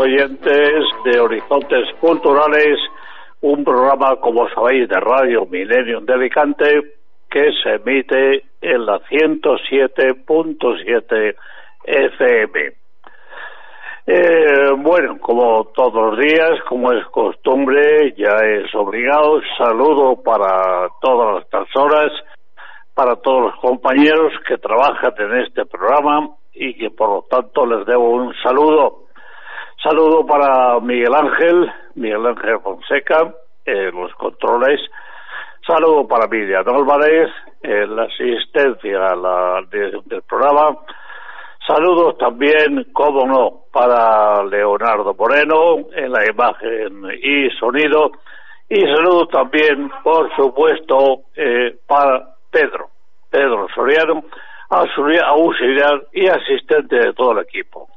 oyentes 0.00 0.84
de 1.04 1.20
Horizontes 1.20 1.86
Culturales, 2.00 2.80
un 3.42 3.62
programa, 3.64 4.16
como 4.16 4.48
sabéis, 4.48 4.88
de 4.88 4.98
Radio 4.98 5.44
Millennium 5.44 6.06
de 6.06 6.14
Alicante, 6.14 6.94
que 7.30 7.52
se 7.62 7.74
emite 7.74 8.44
en 8.62 8.86
la 8.86 8.98
107.7 9.00 11.34
FM. 11.84 12.72
Eh, 14.06 14.70
bueno, 14.78 15.18
como 15.20 15.66
todos 15.74 15.92
los 15.94 16.18
días, 16.18 16.62
como 16.66 16.92
es 16.92 17.04
costumbre, 17.08 18.14
ya 18.16 18.38
es 18.42 18.74
obligado, 18.74 19.42
saludo 19.58 20.22
para 20.22 20.88
todas 21.02 21.34
las 21.34 21.44
personas, 21.44 22.10
para 22.94 23.16
todos 23.16 23.42
los 23.42 23.54
compañeros 23.56 24.32
que 24.48 24.56
trabajan 24.56 25.12
en 25.18 25.42
este 25.42 25.66
programa 25.66 26.30
y 26.54 26.72
que 26.74 26.88
por 26.90 27.10
lo 27.10 27.26
tanto 27.30 27.66
les 27.66 27.84
debo 27.86 28.08
un 28.10 28.34
saludo. 28.42 29.09
Saludo 29.82 30.26
para 30.26 30.78
Miguel 30.80 31.14
Ángel, 31.14 31.72
Miguel 31.94 32.26
Ángel 32.26 32.60
Fonseca, 32.62 33.34
en 33.64 33.94
los 33.94 34.12
controles. 34.16 34.78
Saludo 35.66 36.06
para 36.06 36.26
Miriam 36.26 36.68
Álvarez, 36.68 37.30
en 37.62 37.96
la 37.96 38.02
asistencia 38.02 39.14
del 39.70 40.22
programa. 40.28 40.76
Saludos 41.66 42.18
también, 42.18 42.92
como 42.92 43.26
no, 43.26 43.64
para 43.72 44.44
Leonardo 44.44 45.14
Moreno 45.14 45.78
en 45.94 46.12
la 46.12 46.26
imagen 46.30 47.04
y 47.22 47.48
sonido. 47.58 48.10
Y 48.68 48.80
saludos 48.82 49.28
también, 49.30 49.90
por 50.04 50.34
supuesto, 50.36 51.22
eh, 51.34 51.78
para 51.86 52.34
Pedro, 52.50 52.90
Pedro 53.30 53.66
Soriano, 53.74 54.24
auxiliar 54.68 56.02
y 56.12 56.26
asistente 56.26 56.96
de 56.96 57.14
todo 57.14 57.32
el 57.32 57.38
equipo. 57.38 57.88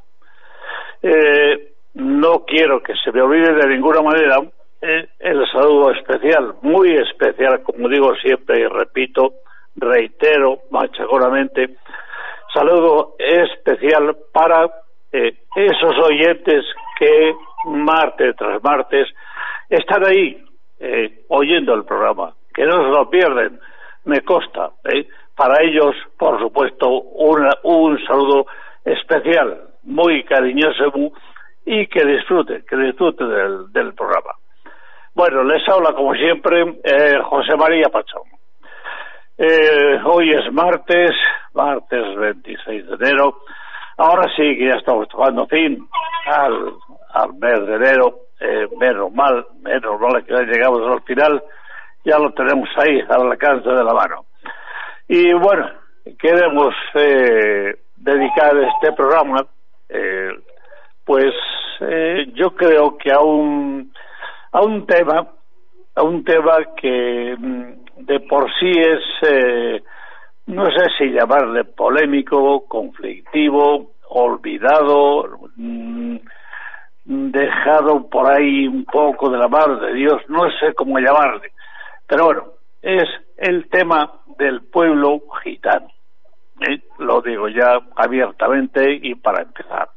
Eh, 1.02 1.72
no 1.94 2.44
quiero 2.45 2.81
que 2.81 2.94
se 2.95 3.11
me 3.11 3.22
olvide 3.22 3.53
de 3.53 3.67
ninguna 3.67 4.02
manera 4.02 4.38
eh, 4.81 5.08
el 5.19 5.45
saludo 5.52 5.91
especial, 5.91 6.55
muy 6.61 6.94
especial, 6.95 7.61
como 7.63 7.88
digo 7.88 8.13
siempre 8.16 8.61
y 8.61 8.67
repito, 8.67 9.33
reitero 9.75 10.59
machaconamente, 10.71 11.77
saludo 12.53 13.16
especial 13.17 14.16
para 14.33 14.69
eh, 15.11 15.38
esos 15.55 15.95
oyentes 16.05 16.66
que 16.99 17.33
martes 17.66 18.36
tras 18.36 18.61
martes 18.64 19.08
están 19.69 20.05
ahí 20.05 20.39
oyendo 21.30 21.73
el 21.75 21.86
programa, 21.86 22.33
que 22.53 22.66
no 22.66 22.83
se 22.83 22.89
lo 22.89 23.09
pierden, 23.09 23.58
me 24.03 24.19
consta. 24.21 24.71
¿eh? 24.83 25.08
Para 25.36 25.64
ellos, 25.64 25.95
por 26.17 26.39
supuesto, 26.39 26.89
un 26.89 28.05
saludo 28.05 28.47
especial, 28.83 29.61
muy 29.83 30.23
cariñoso 30.23 30.91
y 32.13 32.45
que 32.45 32.65
que 32.65 32.75
disfruten 32.77 33.71
del, 33.71 33.93
programa. 33.93 34.33
Bueno, 35.15 35.43
les 35.43 35.67
habla 35.69 35.93
como 35.93 36.13
siempre 36.13 36.61
eh, 36.83 37.19
José 37.23 37.55
María 37.57 37.89
Pachón. 37.91 38.23
Eh, 39.37 39.99
hoy 40.05 40.31
es 40.31 40.51
martes, 40.51 41.11
martes 41.53 42.15
26 42.15 42.87
de 42.87 42.95
enero. 42.95 43.39
Ahora 43.97 44.27
sí 44.35 44.57
que 44.57 44.67
ya 44.67 44.75
estamos 44.75 45.07
tocando 45.07 45.47
fin 45.47 45.87
al, 46.25 46.73
al 47.13 47.33
mes 47.35 47.67
de 47.67 47.75
enero, 47.75 48.15
eh, 48.39 48.67
menos 48.80 49.11
mal, 49.13 49.45
menos 49.61 49.99
mal 49.99 50.23
que 50.25 50.33
ya 50.33 50.41
llegamos 50.41 50.81
al 50.91 51.01
final, 51.03 51.43
ya 52.03 52.17
lo 52.17 52.31
tenemos 52.33 52.69
ahí 52.77 53.01
al 53.07 53.31
alcance 53.31 53.69
de 53.69 53.83
la 53.83 53.93
mano. 53.93 54.25
Y 55.07 55.33
bueno, 55.33 55.69
queremos 56.19 56.73
dedicar 57.97 58.57
este 58.57 58.93
programa, 58.93 59.45
pues 61.05 61.33
eh, 61.82 62.32
yo 62.34 62.52
creo 62.56 62.98
que 62.98 63.11
a 63.11 63.20
un, 63.20 63.92
a 64.52 64.61
un 64.61 64.86
tema, 64.86 65.28
a 65.95 66.04
un 66.04 66.23
tema 66.23 66.58
que 66.76 67.36
mm, 67.38 68.06
de 68.06 68.20
por 68.22 68.50
sí 68.60 68.72
es, 68.72 69.82
no 70.48 70.66
sé 70.66 70.86
si 70.98 71.11
llamarle 71.11 71.64
polémico, 71.66 72.66
conflictivo, 72.67 73.94
olvidado, 74.10 75.39
mm, 75.56 76.17
dejado 77.06 78.10
por 78.10 78.32
ahí 78.32 78.67
un 78.67 78.86
poco 78.86 79.30
de 79.30 79.38
la 79.38 79.48
mano 79.48 79.78
de 79.78 79.94
Dios, 79.94 80.22
no 80.30 80.50
sé 80.60 80.73
cómo 80.76 81.00
llamarle. 81.00 81.52
Pero 82.08 82.26
bueno, 82.26 82.44
es 82.82 83.04
el 83.38 83.70
tema 83.70 84.11
del 84.38 84.61
pueblo 84.61 85.22
gitano. 85.44 85.88
¿eh? 86.67 86.82
Lo 87.00 87.22
digo 87.22 87.48
ya 87.50 87.80
abiertamente 87.95 89.00
y 89.02 89.16
para 89.16 89.44
empezar. 89.44 89.90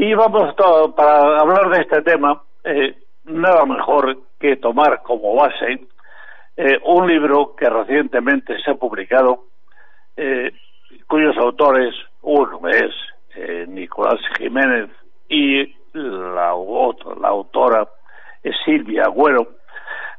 Y 0.00 0.14
vamos 0.14 0.54
todo, 0.54 0.94
para 0.94 1.40
hablar 1.40 1.70
de 1.70 1.80
este 1.82 2.02
tema, 2.02 2.40
eh, 2.62 2.96
nada 3.24 3.64
mejor 3.64 4.16
que 4.38 4.54
tomar 4.54 5.02
como 5.02 5.34
base 5.34 5.88
eh, 6.56 6.78
un 6.84 7.08
libro 7.08 7.56
que 7.56 7.68
recientemente 7.68 8.56
se 8.62 8.70
ha 8.70 8.74
publicado, 8.74 9.46
cuyos 11.08 11.36
autores, 11.36 11.94
uno 12.22 12.60
es 12.68 12.94
Nicolás 13.68 14.20
Jiménez 14.36 14.88
y 15.28 15.66
la, 15.92 16.54
la 17.20 17.28
autora 17.28 17.88
es 18.44 18.54
Silvia 18.64 19.02
Agüero, 19.06 19.48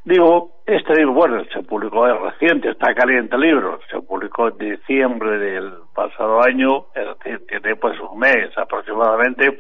Digo, 0.10 0.64
este 0.66 0.96
libro, 0.96 1.14
bueno, 1.14 1.44
se 1.54 1.62
publicó, 1.62 2.08
es 2.08 2.20
reciente, 2.20 2.72
está 2.72 2.96
caliente 2.96 3.36
el 3.36 3.44
libro, 3.44 3.80
se 3.92 4.00
publicó 4.02 4.48
en 4.48 4.58
diciembre 4.58 5.38
del 5.38 5.72
pasado 5.94 6.42
año, 6.42 6.86
es 6.96 7.06
decir, 7.06 7.46
tiene 7.48 7.76
pues 7.76 7.96
un 8.00 8.18
mes 8.18 8.50
aproximadamente. 8.58 9.60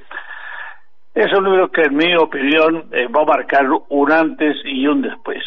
Es 1.13 1.31
un 1.37 1.43
libro 1.43 1.69
que, 1.69 1.83
en 1.83 1.95
mi 1.95 2.15
opinión, 2.15 2.89
eh, 2.91 3.05
va 3.09 3.21
a 3.21 3.25
marcar 3.25 3.67
un 3.89 4.11
antes 4.11 4.57
y 4.65 4.87
un 4.87 5.03
después. 5.03 5.43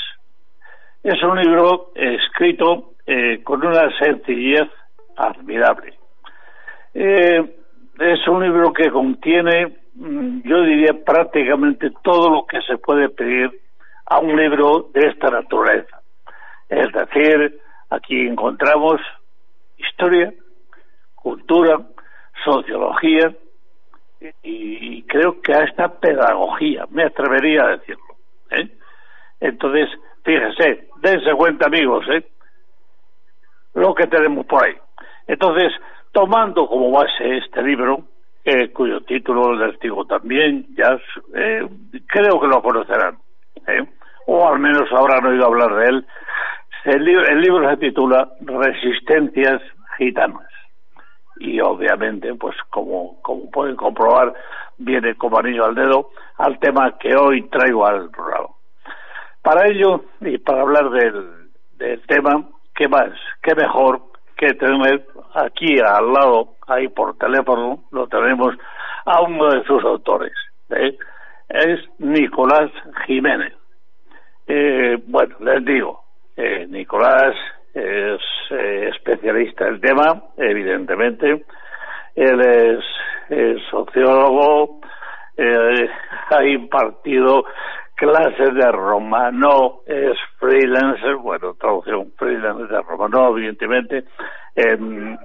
Es 1.03 1.21
un 1.25 1.37
libro 1.37 1.91
escrito 1.97 2.93
eh, 3.05 3.43
con 3.43 3.67
una 3.67 3.91
sencillez 3.99 4.69
admirable. 5.17 5.95
Eh, 6.95 7.57
es 7.99 8.29
un 8.29 8.41
libro 8.41 8.73
que 8.73 8.89
contiene, 8.89 9.79
mm, 9.97 10.43
yo 10.45 10.63
diría, 10.63 10.93
prácticamente 11.05 11.91
todo 12.05 12.31
lo 12.31 12.47
que 12.47 12.61
se 12.63 12.79
puede 12.79 13.09
pedir 13.09 13.51
a 14.07 14.19
un 14.19 14.37
libro 14.37 14.91
de 14.93 15.09
esta 15.09 15.31
naturaleza. 15.31 16.01
Es 16.69 16.93
decir, 16.93 17.61
aquí 17.91 18.27
encontramos 18.27 19.01
historia, 19.77 20.33
cultura, 21.15 21.81
sociología 22.45 23.35
y 24.43 25.03
creo 25.03 25.41
que 25.41 25.53
hasta 25.53 26.01
pedagogía, 26.01 26.87
me 26.91 27.05
atrevería 27.05 27.65
a 27.65 27.77
decirlo. 27.77 28.17
¿eh? 28.51 28.69
Entonces, 29.41 29.89
fíjense, 30.25 30.89
dense 31.01 31.33
cuenta 31.35 31.67
amigos, 31.67 32.07
¿eh? 32.09 32.25
lo 33.75 33.95
que 33.95 34.07
tenemos 34.07 34.47
por 34.47 34.65
ahí. 34.65 34.75
Entonces, 35.27 35.73
tomando 36.13 36.67
como 36.67 36.91
base 36.91 37.39
este 37.39 37.63
libro, 37.63 38.05
eh, 38.45 38.71
cuyo 38.73 39.01
título 39.03 39.55
les 39.55 39.79
digo 39.81 40.05
también, 40.05 40.67
ya 40.77 40.99
creo 42.07 42.41
que 42.41 42.47
lo 42.47 42.63
conocerán. 42.63 43.19
¿Eh? 43.67 43.85
o 44.27 44.49
al 44.49 44.59
menos 44.59 44.91
habrán 44.93 45.27
oído 45.27 45.47
hablar 45.47 45.75
de 45.75 45.85
él. 45.87 46.07
El, 46.85 47.41
libro 47.41 47.69
se 47.71 47.77
titula 47.77 48.29
Resistencias 48.41 49.63
Gitanas 49.99 50.49
y 51.39 51.61
obviamente, 51.61 52.35
pues 52.35 52.57
como, 52.71 53.21
como 53.23 53.51
pueden 53.51 53.77
comprobar, 53.77 54.33
viene 54.79 55.15
como 55.15 55.39
anillo 55.39 55.65
al 55.65 55.75
dedo 55.75 56.11
al 56.39 56.59
tema 56.59 56.97
que 56.99 57.15
hoy 57.17 57.49
traigo 57.49 57.87
al 57.87 58.11
programa. 58.11 58.49
Para 59.43 59.67
ello, 59.69 60.05
y 60.21 60.39
para 60.39 60.63
hablar 60.63 60.91
del, 60.91 61.51
del 61.77 62.01
tema, 62.07 62.45
¿qué 62.75 62.89
más? 62.89 63.11
¿Qué 63.43 63.55
mejor 63.55 64.03
que 64.37 64.55
tener 64.55 65.07
aquí 65.35 65.79
al 65.81 66.13
lado, 66.13 66.57
ahí 66.67 66.89
por 66.89 67.17
teléfono, 67.17 67.85
lo 67.91 68.07
tenemos 68.09 68.55
a 69.05 69.23
uno 69.23 69.51
de 69.51 69.65
sus 69.65 69.85
autores. 69.85 70.33
¿eh? 70.71 70.97
Es 71.53 71.81
Nicolás 71.99 72.71
Jiménez. 73.07 73.53
Eh, 74.47 74.97
bueno, 75.07 75.37
les 75.41 75.63
digo, 75.67 76.03
eh, 76.35 76.67
Nicolás 76.67 77.35
es 77.75 78.21
eh, 78.51 78.89
especialista 78.91 79.69
en 79.69 79.75
el 79.75 79.81
tema, 79.83 80.23
evidentemente. 80.39 81.45
Él 82.15 82.41
es, 82.41 82.85
sociólogo, 83.71 84.81
ha 86.31 86.45
impartido 86.45 87.45
clases 87.97 88.55
de 88.55 88.73
romano, 88.73 89.81
es 89.87 90.19
freelancer, 90.39 91.17
bueno, 91.17 91.55
traducción 91.55 92.13
freelancer 92.17 92.69
de 92.69 92.83
romano, 92.83 93.29
evidentemente, 93.37 94.05
en, 94.55 95.19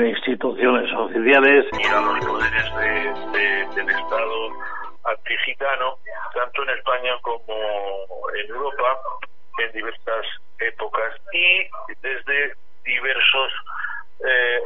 instituciones 0.00 0.92
oficiales 0.94 1.66
y 1.72 1.86
a 1.88 2.00
los 2.00 2.24
poderes 2.24 3.74
del 3.74 3.88
Estado 3.88 4.77
antigitano, 5.10 5.98
tanto 6.34 6.62
en 6.62 6.70
España 6.70 7.18
como 7.22 7.54
en 8.34 8.50
Europa, 8.50 9.00
en 9.58 9.72
diversas 9.72 10.26
épocas 10.60 11.14
y 11.32 11.68
desde 12.02 12.54
diversas 12.84 13.52
eh. 14.24 14.60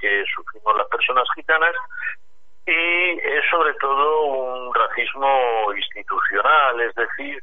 que 0.00 0.24
sufrimos 0.34 0.76
las 0.76 0.86
personas 0.88 1.26
gitanas 1.34 1.74
y 2.66 3.18
es 3.18 3.44
sobre 3.50 3.74
todo 3.74 4.22
un 4.24 4.74
racismo 4.74 5.72
institucional, 5.76 6.80
es 6.80 6.94
decir, 6.94 7.42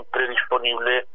siempre 0.00 0.28
disponible 0.28 1.06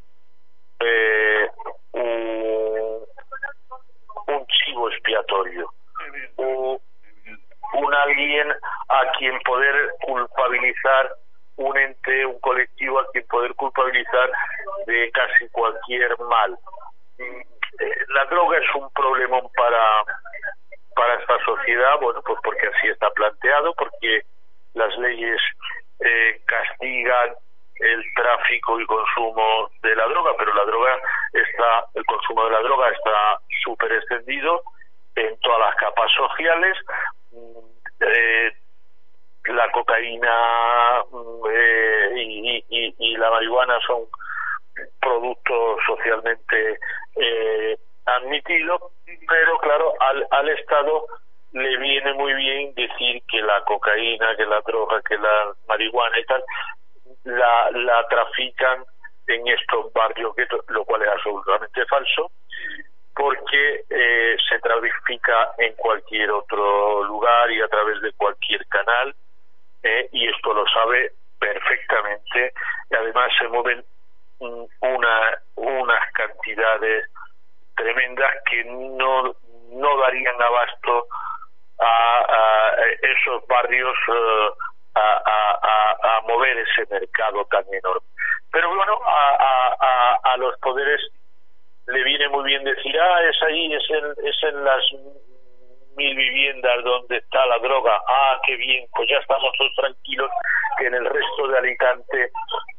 qué 98.46 98.56
bien, 98.56 98.86
pues 98.96 99.10
ya 99.10 99.18
estamos 99.18 99.52
todos 99.58 99.74
tranquilos 99.76 100.30
que 100.78 100.88
en 100.88 100.94
el 100.94 101.06
resto 101.06 101.48
de 101.48 101.58
Alicante 101.58 102.32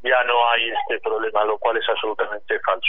ya 0.03 0.23
no 0.23 0.49
hay 0.49 0.69
este 0.69 0.99
problema, 0.99 1.43
lo 1.45 1.57
cual 1.57 1.77
es 1.77 1.89
absolutamente 1.89 2.59
falso. 2.59 2.87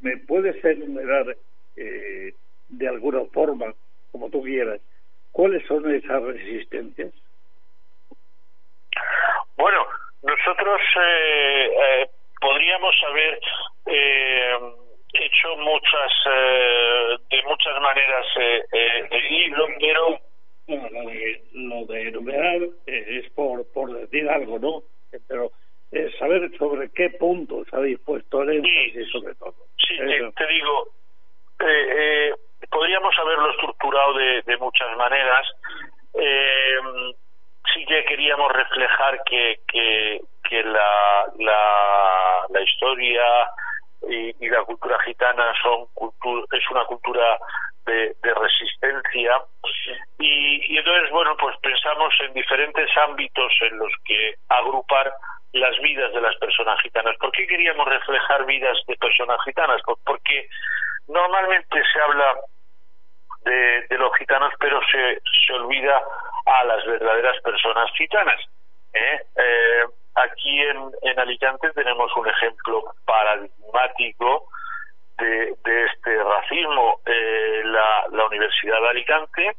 ¿Me 0.00 0.16
puedes 0.18 0.64
enumerar 0.64 1.36
eh, 1.76 2.34
de 2.68 2.88
alguna 2.88 3.24
forma, 3.32 3.74
como 4.12 4.30
tú 4.30 4.42
quieras, 4.42 4.80
cuáles 5.32 5.66
son 5.66 5.94
esas 5.94 6.22
resistencias? 6.22 7.12
Bueno, 9.56 9.86
nosotros 10.22 10.80
eh, 10.96 11.70
eh, 11.82 12.10
podríamos 12.40 12.94
haber 13.08 13.40
eh, 13.86 14.58
hecho 15.20 15.56
muchas, 15.56 16.12
eh, 16.26 17.16
de 17.30 17.42
muchas 17.42 17.80
maneras 17.80 18.26
eh, 18.36 18.64
eh, 18.72 19.08
el 19.10 19.28
libro, 19.28 19.66
pero 19.78 20.18
lo 21.52 21.84
de, 21.86 22.08
enumerar 22.08 22.60
es 22.86 23.30
por, 23.32 23.70
por 23.72 23.92
decir 23.92 24.28
algo, 24.28 24.58
¿no? 24.58 24.82
Pero 25.28 25.50
saber 26.18 26.50
sobre 26.56 26.90
qué 26.92 27.10
puntos 27.10 27.66
habéis 27.72 27.98
puesto 28.00 28.42
el 28.42 28.64
énfasis 28.64 29.10
sobre 29.10 29.34
todo. 29.34 29.54
Sí, 29.76 29.96
te, 29.98 30.46
digo, 30.46 30.88
eh, 31.66 32.32
podríamos 32.70 33.12
haberlo 33.18 33.50
estructurado 33.50 34.14
de, 34.14 34.42
de 34.42 34.56
muchas 34.58 34.96
maneras. 34.96 35.46
sí 37.74 37.84
que 37.86 38.04
queríamos 38.04 38.52
reflejar 38.52 39.22
que, 39.24 39.60
que, 39.66 40.20
que 40.48 40.62
la, 40.62 41.26
la, 41.38 42.46
la 42.48 42.62
historia 42.62 43.24
y, 44.08 44.34
y, 44.44 44.48
la 44.48 44.62
cultura 44.64 44.98
gitana 45.04 45.52
son 45.62 45.86
es 46.52 46.70
una 46.70 46.84
cultura 46.84 47.38
de, 47.86 48.14
de 48.22 48.34
resistencia 48.34 49.42
y, 50.18 50.74
y, 50.74 50.78
entonces 50.78 51.10
bueno 51.10 51.36
pues 51.38 51.56
pensamos 51.62 52.12
en 52.20 52.32
diferentes 52.32 52.88
ámbitos 52.96 53.52
en 53.62 53.78
los 53.78 53.92
que 54.04 54.34
agrupar 54.48 55.12
las 55.52 55.76
vidas 55.80 56.12
de 56.12 56.20
las 56.20 56.36
personas 56.36 56.80
gitanas. 56.80 57.16
¿Por 57.18 57.32
qué 57.32 57.46
queríamos 57.46 57.86
reflejar 57.88 58.46
vidas 58.46 58.78
de 58.86 58.96
personas 58.96 59.38
gitanas? 59.44 59.82
Pues 59.84 59.98
porque 60.04 60.48
normalmente 61.08 61.82
se 61.92 62.00
habla 62.00 62.36
de, 63.44 63.86
de 63.88 63.98
los 63.98 64.16
gitanos 64.16 64.52
pero 64.60 64.80
se, 64.90 65.20
se 65.46 65.52
olvida 65.54 66.00
a 66.46 66.64
las 66.64 66.84
verdaderas 66.86 67.40
personas 67.42 67.90
gitanas. 67.96 68.40
¿eh? 68.92 69.20
Eh, 69.36 69.84
aquí 70.22 70.60
en, 70.62 70.90
en 71.02 71.18
Alicante 71.18 71.70
tenemos 71.72 72.14
un 72.16 72.28
ejemplo 72.28 72.94
paradigmático 73.04 74.48
de, 75.18 75.56
este 75.86 76.22
racismo. 76.22 77.00
Eh, 77.06 77.62
la, 77.64 78.06
la, 78.12 78.26
Universidad 78.26 78.80
de 78.80 78.88
Alicante 78.88 79.56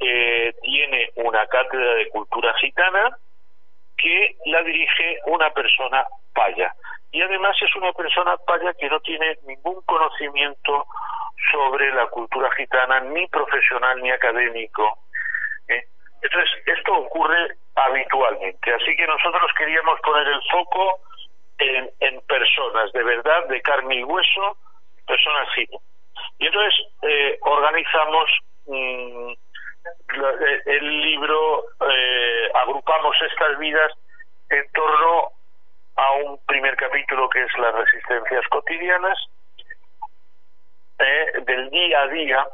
eh, 0.00 0.54
tiene 0.62 1.10
una 1.16 1.46
cátedra 1.46 1.94
de 1.94 2.08
cultura 2.08 2.54
gitana 2.54 3.16
que 3.96 4.36
la 4.46 4.62
dirige 4.62 5.18
una 5.26 5.50
persona 5.50 6.06
paya. 6.34 6.74
Y 7.12 7.22
además 7.22 7.56
es 7.62 7.74
una 7.76 7.92
persona 7.92 8.36
paya 8.46 8.74
que 8.74 8.88
no 8.88 9.00
tiene 9.00 9.38
ningún 9.46 9.80
conocimiento 9.82 10.86
sobre 11.52 11.92
la 11.94 12.06
cultura 12.08 12.50
gitana, 12.52 13.00
ni 13.00 13.26
profesional 13.28 14.02
ni 14.02 14.10
académico. 14.10 14.98
¿eh? 15.68 15.84
Entonces, 16.22 16.50
esto 16.66 16.94
ocurre 16.94 17.56
habitualmente. 17.76 18.74
Así 18.74 18.96
que 18.96 19.06
nosotros 19.06 19.50
queríamos 19.56 20.00
poner 20.00 20.26
el 20.26 20.40
foco 20.50 21.00
en, 21.58 21.90
en 22.00 22.20
personas 22.22 22.92
de 22.92 23.02
verdad, 23.02 23.46
de 23.48 23.60
carne 23.62 23.96
y 23.96 24.04
hueso, 24.04 24.56
personas 25.06 25.48
así. 25.50 25.68
Y 26.38 26.46
entonces 26.46 26.74
eh, 27.02 27.38
organizamos 27.42 28.30
mm, 28.66 29.30
eh, 29.30 30.62
el 30.66 31.00
libro, 31.02 31.64
eh, 31.88 32.50
agrupamos 32.54 33.16
estas 33.30 33.58
vidas 33.58 33.92
en 34.50 34.64
torno 34.72 35.30
a 35.96 36.12
un 36.12 36.38
primer 36.46 36.76
capítulo 36.76 37.28
que 37.28 37.42
es 37.42 37.58
las 37.58 37.74
resistencias 37.74 38.46
cotidianas, 38.48 39.18
eh, 40.98 41.32
del 41.46 41.70
día 41.70 42.02
a 42.02 42.08
día, 42.08 42.46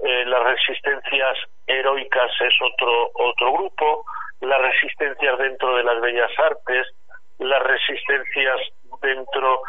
eh, 0.00 0.24
las 0.26 0.42
resistencias 0.44 1.36
heroicas 1.66 2.30
es 2.40 2.54
otro 2.62 3.10
otro 3.14 3.52
grupo, 3.52 4.04
las 4.40 4.60
resistencias 4.60 5.38
dentro 5.38 5.76
de 5.76 5.84
las 5.84 6.00
bellas 6.00 6.30
artes, 6.38 6.86
las 7.38 7.62
resistencias 7.62 8.60
dentro 9.02 9.62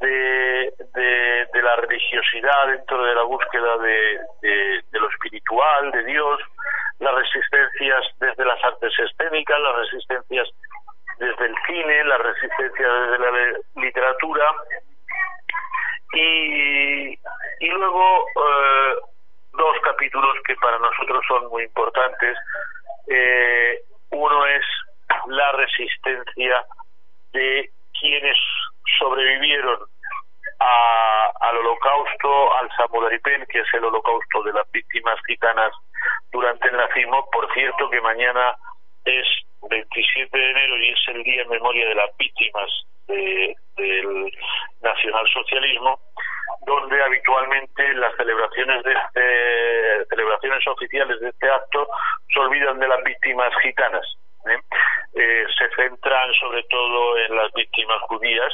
de, 0.00 0.72
de, 0.94 1.46
de 1.52 1.62
la 1.62 1.76
religiosidad, 1.76 2.68
dentro 2.68 3.02
de 3.04 3.14
la 3.14 3.22
búsqueda 3.22 3.76
de, 3.78 4.18
de, 4.42 4.82
de, 4.90 4.98
lo 4.98 5.08
espiritual, 5.10 5.90
de 5.92 6.04
Dios, 6.04 6.40
las 6.98 7.14
resistencias 7.14 8.04
desde 8.18 8.44
las 8.44 8.62
artes 8.64 8.92
escénicas, 8.98 9.60
las 9.60 9.76
resistencias 9.76 10.48
desde 11.18 11.46
el 11.46 11.54
cine, 11.66 12.04
las 12.04 12.20
resistencias 12.20 13.10
desde 13.10 13.18
la 13.18 13.58
literatura 13.76 14.54
y, 16.14 17.10
y 17.60 17.68
luego 17.68 18.26
eh, 18.28 18.94
dos 19.52 19.76
capítulos 19.82 20.36
que 20.46 20.56
para 20.56 20.78
nosotros 20.78 21.22
son 21.28 21.48
muy 21.48 21.64
importantes. 21.64 22.36
Eh, 23.06 23.80
uno 24.10 24.46
es 24.46 24.64
la 25.26 25.52
resistencia 25.52 26.64
de 27.32 27.70
quienes 27.98 28.36
sobrevivieron 28.98 29.78
al 30.58 31.56
holocausto, 31.56 32.54
al 32.56 32.70
Samudaripen, 32.76 33.46
que 33.46 33.60
es 33.60 33.74
el 33.74 33.84
holocausto 33.84 34.42
de 34.42 34.52
las 34.52 34.70
víctimas 34.72 35.18
gitanas 35.26 35.72
durante 36.32 36.68
el 36.68 36.76
nazismo. 36.76 37.28
Por 37.32 37.52
cierto, 37.54 37.88
que 37.88 38.00
mañana 38.00 38.54
es 39.04 39.26
27 39.68 40.36
de 40.36 40.50
enero 40.50 40.76
y 40.76 40.90
es 40.90 40.98
el 41.08 41.22
día 41.22 41.42
en 41.42 41.48
memoria 41.48 41.88
de 41.88 41.94
las 41.94 42.16
víctimas 42.16 42.70
de, 43.08 43.56
del 43.76 44.32
nacionalsocialismo, 44.82 45.98
donde 46.66 47.02
habitualmente 47.02 47.94
las 47.94 48.14
celebraciones 48.16 48.82
de 48.84 48.92
este, 48.92 50.04
celebraciones 50.06 50.66
oficiales 50.66 51.20
de 51.20 51.28
este 51.28 51.50
acto 51.50 51.88
se 52.32 52.40
olvidan 52.40 52.78
de 52.78 52.88
las 52.88 53.02
víctimas 53.02 53.52
gitanas. 53.62 54.06
¿eh? 54.46 54.58
Eh, 55.14 55.46
se 55.58 55.68
centran 55.74 56.32
sobre 56.34 56.62
todo 56.64 57.18
en 57.18 57.36
las 57.36 57.52
víctimas 57.52 58.00
judías, 58.02 58.52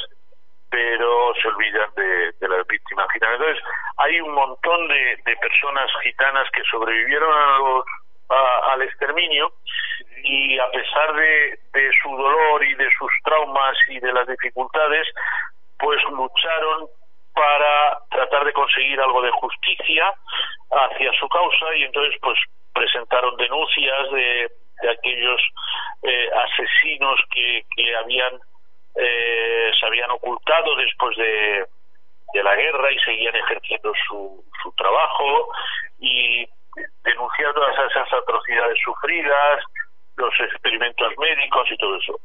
pero 0.69 1.33
se 1.41 1.47
olvidan 1.47 1.89
de, 1.95 2.31
de 2.39 2.49
las 2.49 2.65
víctimas 2.67 3.07
gitanas. 3.13 3.39
Entonces, 3.39 3.63
hay 3.97 4.21
un 4.21 4.33
montón 4.33 4.87
de, 4.87 5.19
de 5.25 5.35
personas 5.37 5.89
gitanas 6.03 6.49
que 6.51 6.63
sobrevivieron 6.71 7.31
a 7.31 7.57
los 7.59 7.85
a, 8.29 8.73
al 8.73 8.81
exterminio 8.81 9.53
y 10.23 10.59
a 10.59 10.69
pesar 10.71 11.15
de, 11.15 11.59
de 11.73 11.91
su 12.01 12.09
dolor 12.09 12.63
y 12.63 12.75
de 12.75 12.89
sus 12.97 13.11
traumas 13.23 13.77
y 13.87 13.99
de 13.99 14.11
las 14.11 14.27
dificultades, 14.27 15.07
pues 15.79 16.01
lucharon 16.11 16.87
para 17.37 17.99
tratar 18.09 18.45
de 18.45 18.53
conseguir 18.53 18.99
algo 18.99 19.21
de 19.21 19.31
justicia 19.31 20.11
hacia 20.71 21.13
su 21.13 21.29
causa 21.29 21.75
y 21.75 21.83
entonces 21.83 22.19
pues 22.21 22.39
presentaron 22.73 23.37
denuncias 23.37 24.11
de, 24.11 24.51
aquellos 24.89 25.41
eh, 26.03 26.29
asesinos 26.33 27.19
que, 27.31 27.63
que 27.75 27.95
habían 27.95 28.33
eh, 28.95 29.71
se 29.79 29.85
habían 29.85 30.11
ocultado 30.11 30.75
después 30.75 31.15
de, 31.17 31.65
de 32.33 32.43
la 32.43 32.55
guerra 32.55 32.91
y 32.91 32.99
seguían 32.99 33.35
ejerciendo 33.35 33.91
su, 34.07 34.43
su 34.61 34.71
trabajo 34.73 35.49
y 35.99 36.47
denunciar 37.03 37.53
todas 37.53 37.75
esas 37.91 38.13
atrocidades 38.13 38.79
sufridas, 38.83 39.63
los 40.15 40.33
experimentos 40.39 41.13
médicos 41.17 41.71
y 41.71 41.77
todo 41.77 41.97
eso. 41.97 42.19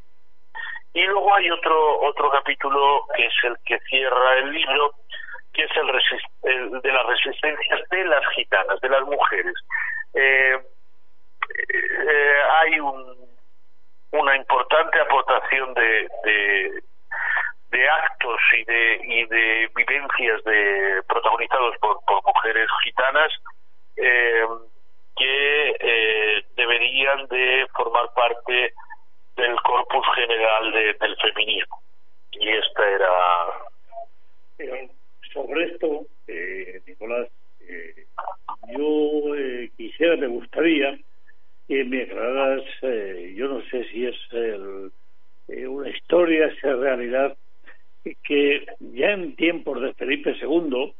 Y 0.94 1.04
luego 1.04 1.34
hay 1.34 1.50
otro 1.50 2.00
otro 2.00 2.30
capítulo 2.30 3.06
que 3.16 3.24
es 3.24 3.34
el 3.44 3.56
que 3.64 3.78
cierra 3.88 4.38
el 4.38 4.52
libro, 4.52 4.92
que 5.52 5.64
es 5.64 5.70
el, 6.42 6.80
de 6.80 6.92
las 6.92 7.06
resistencias 7.06 7.88
de 7.90 8.04
las 8.04 8.26
gitanas, 8.34 8.80
de 8.80 8.88
las 8.88 9.02
mujeres. 9.02 9.54
Eh, 10.14 10.58
eh, 11.58 12.42
hay 12.60 12.80
un, 12.80 13.22
una 14.12 14.36
importante 14.36 15.00
aportación 15.00 15.74
de, 15.74 16.08
de, 17.70 17.88
actos 17.88 18.40
y 18.58 18.64
de, 18.64 19.00
y 19.04 19.24
de 19.26 19.70
vivencias 19.74 20.44
de 20.44 21.02
protagonizados 21.08 21.76
por, 21.78 21.98
mujeres 22.24 22.68
gitanas 22.84 23.32
eh, 23.96 24.46
que 25.16 25.76
eh, 25.80 26.44
deberían 26.56 27.26
de 27.28 27.66
formar 27.74 28.12
parte 28.14 28.72
del 29.36 29.56
corpus 29.62 30.06
general 30.14 30.72
de, 30.72 30.94
del 30.94 31.16
feminismo. 31.16 31.82
Y 32.32 32.48
esta 32.48 32.88
era... 32.88 33.12
Sobre 35.32 35.64
esto, 35.64 36.06
eh, 36.26 36.80
Nicolás, 36.86 37.28
eh, 37.68 38.06
yo 38.76 39.34
eh, 39.36 39.70
quisiera, 39.76 40.16
me 40.16 40.26
gustaría 40.26 40.98
que 41.68 41.84
me 41.84 42.02
aclaras, 42.02 42.64
eh, 42.82 43.34
yo 43.36 43.48
no 43.48 43.62
sé 43.62 43.84
si 43.90 44.06
es 44.06 44.16
eh, 44.32 45.66
una 45.66 45.88
historia, 45.88 46.50
si 46.50 46.68
es 46.68 46.76
realidad, 46.78 47.36
que 48.24 48.66
ya 48.80 49.12
en 49.12 49.36
tiempos 49.36 49.80
de 49.80 49.94
Felipe 49.94 50.34
II 50.40 50.94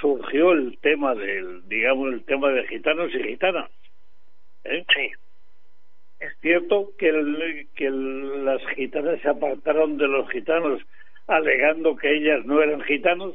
surgió 0.00 0.52
el 0.52 0.78
tema 0.78 1.14
del, 1.14 1.68
digamos, 1.68 2.12
el 2.12 2.24
tema 2.24 2.50
de 2.50 2.66
gitanos 2.68 3.12
y 3.14 3.22
gitanas. 3.22 3.70
Sí. 4.62 5.10
Es 6.20 6.32
cierto 6.40 6.92
que, 6.98 7.08
el, 7.08 7.68
que 7.74 7.90
las 7.90 8.64
gitanas 8.74 9.20
se 9.20 9.28
apartaron 9.28 9.98
de 9.98 10.08
los 10.08 10.28
gitanos 10.30 10.80
alegando 11.28 11.96
que 11.96 12.10
ellas 12.10 12.44
no 12.44 12.62
eran 12.62 12.82
gitanos. 12.82 13.34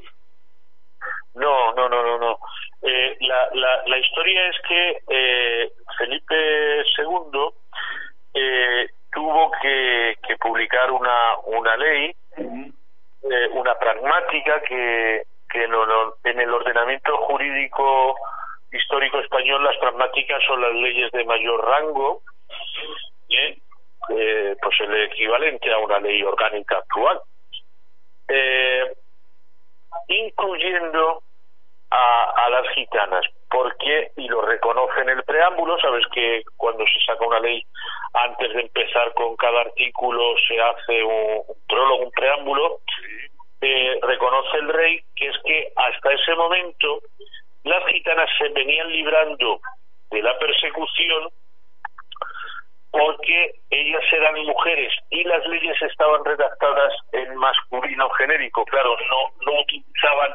No, 1.33 1.73
no, 1.73 1.87
no, 1.89 2.03
no, 2.03 2.17
no. 2.17 2.39
Eh, 2.81 3.17
la, 3.21 3.49
la, 3.53 3.83
la, 3.85 3.97
historia 3.99 4.47
es 4.49 4.55
que 4.67 4.97
eh, 5.09 5.71
Felipe 5.97 6.83
II 6.97 7.49
eh, 8.33 8.87
tuvo 9.13 9.51
que, 9.61 10.17
que, 10.27 10.35
publicar 10.37 10.91
una, 10.91 11.37
una 11.45 11.77
ley, 11.77 12.15
eh, 12.37 13.47
una 13.53 13.75
pragmática 13.75 14.61
que, 14.61 15.23
que 15.49 15.63
en 15.63 16.39
el 16.39 16.53
ordenamiento 16.53 17.17
jurídico 17.17 18.15
histórico 18.71 19.19
español 19.19 19.63
las 19.63 19.77
pragmáticas 19.77 20.41
son 20.45 20.61
las 20.61 20.73
leyes 20.73 21.11
de 21.11 21.25
mayor 21.25 21.65
rango, 21.65 22.21
¿eh? 23.29 23.57
Eh, 24.09 24.55
pues 24.61 24.75
el 24.81 25.03
equivalente 25.03 25.71
a 25.71 25.77
una 25.77 25.99
ley 25.99 26.23
orgánica 26.23 26.77
actual, 26.77 27.21
eh, 28.31 28.93
incluyendo 30.07 31.21
a, 31.89 32.45
a, 32.45 32.49
las 32.49 32.69
gitanas, 32.73 33.25
porque, 33.49 34.11
y 34.15 34.27
lo 34.27 34.41
reconoce 34.41 35.01
en 35.01 35.09
el 35.09 35.23
preámbulo, 35.23 35.77
sabes 35.79 36.05
que 36.13 36.43
cuando 36.55 36.85
se 36.85 36.99
saca 37.05 37.25
una 37.25 37.39
ley, 37.39 37.65
antes 38.13 38.53
de 38.53 38.61
empezar 38.61 39.13
con 39.13 39.35
cada 39.35 39.61
artículo 39.61 40.35
se 40.47 40.59
hace 40.61 41.03
un, 41.03 41.41
un 41.47 41.67
prólogo, 41.67 42.05
un 42.05 42.11
preámbulo, 42.11 42.79
eh, 43.61 43.99
reconoce 44.01 44.57
el 44.57 44.69
rey 44.69 45.01
que 45.15 45.27
es 45.27 45.35
que 45.45 45.71
hasta 45.75 46.13
ese 46.13 46.33
momento 46.35 47.01
las 47.63 47.85
gitanas 47.87 48.29
se 48.39 48.49
venían 48.49 48.91
librando 48.91 49.59
de 50.09 50.21
la 50.21 50.37
persecución 50.39 51.29
porque 52.91 53.51
ellas 53.69 54.03
eran 54.11 54.35
mujeres 54.45 54.93
y 55.09 55.23
las 55.23 55.45
leyes 55.47 55.81
estaban 55.81 56.23
redactadas 56.25 56.93
en 57.13 57.35
masculino 57.35 58.09
genérico, 58.11 58.65
claro, 58.65 58.97
no, 59.09 59.45
no 59.45 59.61
utilizaban 59.61 60.31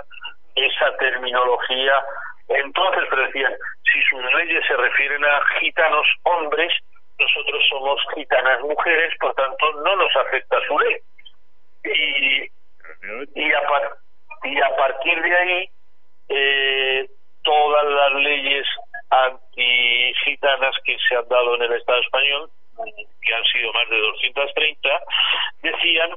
esa 0.55 0.97
terminología 0.97 2.03
entonces, 2.49 3.05
pero 3.11 3.27
decían, 3.27 3.53
si 3.93 4.03
sus 4.03 4.23
leyes 4.35 4.65
se 4.67 4.77
refieren 4.77 5.25
a 5.25 5.41
gitanos 5.61 6.07
hombres, 6.23 6.73
nosotros 7.19 7.65
somos 7.69 8.01
gitanas 8.15 8.61
mujeres, 8.61 9.13
por 9.19 9.35
tanto 9.35 9.73
no 9.85 9.97
nos 9.97 10.15
afecta 10.17 10.57
su 10.69 10.79
ley. 10.79 10.97
Y 11.85 12.51
y 13.35 13.53
a, 13.53 13.63
y 14.45 14.61
a 14.61 14.77
partir 14.77 15.23
de 15.23 15.37
ahí 15.37 15.71
eh, 16.29 17.11
todas 17.43 17.85
las 17.85 18.13
leyes 18.15 18.67
anti-gitanas 19.11 20.75
que 20.85 20.97
se 21.09 21.17
han 21.17 21.29
dado 21.29 21.55
en 21.57 21.63
el 21.63 21.73
Estado 21.75 22.01
español, 22.01 22.51
que 23.23 23.35
han 23.35 23.45
sido 23.45 23.73
más 23.73 23.89
de 23.89 23.99
230, 23.99 24.89
decían 25.63 26.11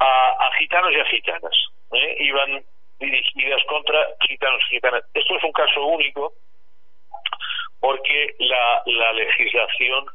a, 0.00 0.50
gitanos 0.58 0.92
y 0.92 1.00
a 1.00 1.04
gitanas. 1.06 1.56
¿eh? 1.92 2.16
Iban 2.20 2.64
dirigidas 2.98 3.62
contra 3.68 4.06
gitanos 4.26 4.60
y 4.66 4.74
gitanas. 4.74 5.04
Esto 5.14 5.36
es 5.36 5.44
un 5.44 5.52
caso 5.52 5.84
único 5.84 6.32
porque 7.80 8.34
la, 8.38 8.82
la 8.86 9.12
legislación 9.12 10.06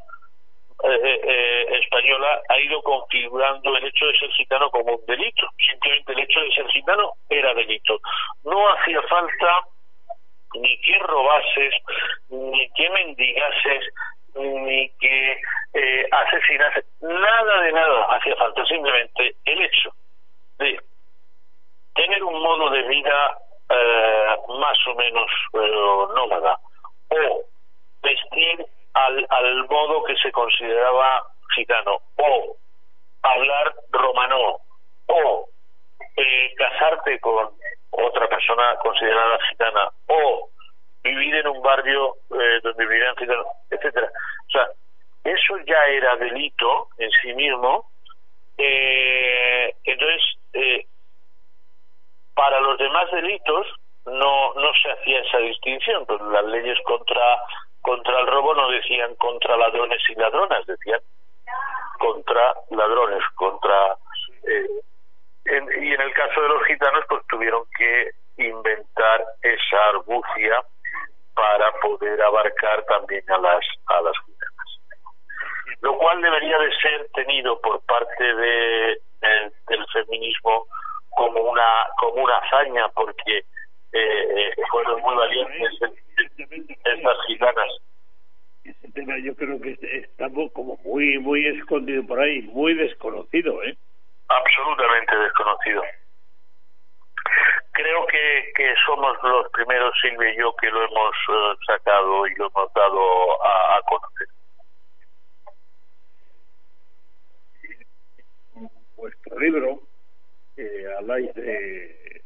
eh, 0.81 1.19
eh, 1.23 1.79
española 1.83 2.41
ha 2.47 2.59
ido 2.59 2.81
configurando 2.81 3.75
el 3.75 3.85
hecho 3.85 4.05
de 4.07 4.17
ser 4.17 4.31
gitano 4.31 4.71
como 4.71 4.95
un 4.95 5.05
delito. 5.05 5.47
Simplemente 5.67 6.13
el 6.13 6.19
hecho 6.19 6.39
de 6.39 6.51
ser 6.51 6.67
gitano 6.69 7.11
era 7.29 7.53
delito. 7.53 7.99
No 8.45 8.69
hacía 8.73 9.01
falta 9.03 9.65
ni 10.55 10.77
que 10.81 10.99
robases, 10.99 11.73
ni 12.29 12.69
que 12.71 12.89
mendigases, 12.89 13.85
ni 14.35 14.89
que 14.99 15.41
eh, 15.73 16.07
asesinases, 16.11 16.85
nada 17.01 17.61
de 17.61 17.71
nada 17.71 18.05
hacía 18.15 18.35
falta. 18.35 18.65
Simplemente 18.65 19.35
el 19.45 19.61
hecho 19.61 19.91
de 20.59 20.79
tener 21.95 22.23
un 22.23 22.41
modo 22.41 22.69
de 22.69 22.83
vida 22.83 23.37
eh, 23.69 24.35
más 24.59 24.77
o 24.87 24.95
menos 24.95 25.31
nómada 26.15 26.57
o 27.09 27.41
vestir 28.01 28.65
al, 28.93 29.25
al 29.29 29.67
modo 29.67 30.03
que 30.03 30.15
se 30.15 30.31
consideraba 30.31 31.23
gitano, 31.55 31.99
o 32.17 32.55
hablar 33.23 33.73
romano, 33.91 34.57
o 35.07 35.49
eh, 36.15 36.53
casarte 36.57 37.19
con 37.19 37.49
persona 38.39 38.75
considerada 38.81 39.37
gitana, 39.49 39.89
o 40.07 40.49
vivir 41.03 41.35
en 41.35 41.47
un 41.47 41.61
barrio 41.61 42.15
eh, 42.31 42.59
donde 42.63 42.85
vivían 42.85 43.15
gitanos, 43.17 43.47
etcétera. 43.69 44.09
O 44.47 44.51
sea, 44.51 44.67
eso 45.23 45.57
ya 45.65 45.85
era 45.85 46.15
delito 46.15 46.87
en 46.97 47.09
sí 47.21 47.33
mismo. 47.33 47.89
Eh, 48.57 49.73
entonces, 49.83 50.21
eh, 50.53 50.85
para 52.33 52.59
los 52.61 52.77
demás 52.77 53.11
delitos 53.11 53.67
no 54.05 54.53
no 54.55 54.71
se 54.81 54.91
hacía 54.91 55.21
esa 55.21 55.37
distinción. 55.39 56.05
Pues 56.05 56.21
las 56.21 56.45
leyes 56.45 56.77
contra 56.85 57.39
contra 57.81 58.19
el 58.19 58.27
robo 58.27 58.53
no 58.55 58.69
decían 58.69 59.15
contra 59.15 59.57
ladrones 59.57 60.01
y 60.09 60.15
ladronas, 60.15 60.65
decían 60.65 60.99
contra 61.97 62.53
ladrones, 62.69 63.23
contra... 63.35 63.97
Eh, 64.43 64.69
y 65.81 65.93
en 65.93 66.01
el 66.01 66.13
caso 66.13 66.41
de 66.41 66.49
los 66.49 66.63
gitanos, 66.65 67.03
pues 67.09 67.25
tuvieron 67.27 67.63
que 67.77 68.11
inventar 68.45 69.25
esa 69.41 69.89
argucia 69.89 70.63
para 71.33 71.71
poder 71.79 72.21
abarcar 72.21 72.83
también 72.85 73.23
a 73.29 73.37
las, 73.37 73.65
a 73.87 74.01
las 74.01 74.15
gitanas. 74.25 74.79
Lo 75.81 75.97
cual 75.97 76.21
debería 76.21 76.57
de 76.57 76.71
ser 76.81 77.07
tenido 77.13 77.59
por 77.61 77.79
parte 77.85 78.23
de, 78.23 79.01
del 79.67 79.85
feminismo 79.93 80.65
como 81.11 81.41
una, 81.41 81.87
como 81.97 82.23
una 82.23 82.37
hazaña, 82.37 82.89
porque 82.89 83.45
eh, 83.93 84.53
fueron 84.69 85.01
muy 85.01 85.15
valientes 85.15 85.79
estas 86.83 87.17
gitanas. 87.27 87.69
Ese 88.63 88.91
tema 88.91 89.15
yo 89.23 89.35
creo 89.35 89.59
que 89.61 89.77
está 89.81 90.27
como 90.53 90.77
muy 90.83 91.17
muy 91.17 91.47
escondido 91.47 92.05
por 92.05 92.19
ahí, 92.19 92.41
muy 92.41 92.73
desconocido, 92.73 93.63
¿eh? 93.63 93.75
Absolutamente 94.27 95.15
desconocido. 95.17 95.83
Creo 97.81 98.05
que, 98.07 98.51
que 98.55 98.73
somos 98.85 99.17
los 99.23 99.49
primeros, 99.51 99.93
Silvia 100.01 100.33
y 100.33 100.37
yo, 100.37 100.53
que 100.59 100.69
lo 100.69 100.83
hemos 100.83 101.15
eh, 101.29 101.57
sacado 101.65 102.27
y 102.27 102.35
lo 102.35 102.47
hemos 102.47 102.73
dado 102.73 103.41
a, 103.41 103.77
a 103.77 103.81
conocer. 103.83 104.27
Vuestro 108.97 109.39
libro, 109.39 109.79
eh, 110.57 110.87
habláis 110.97 111.33
de, 111.35 112.21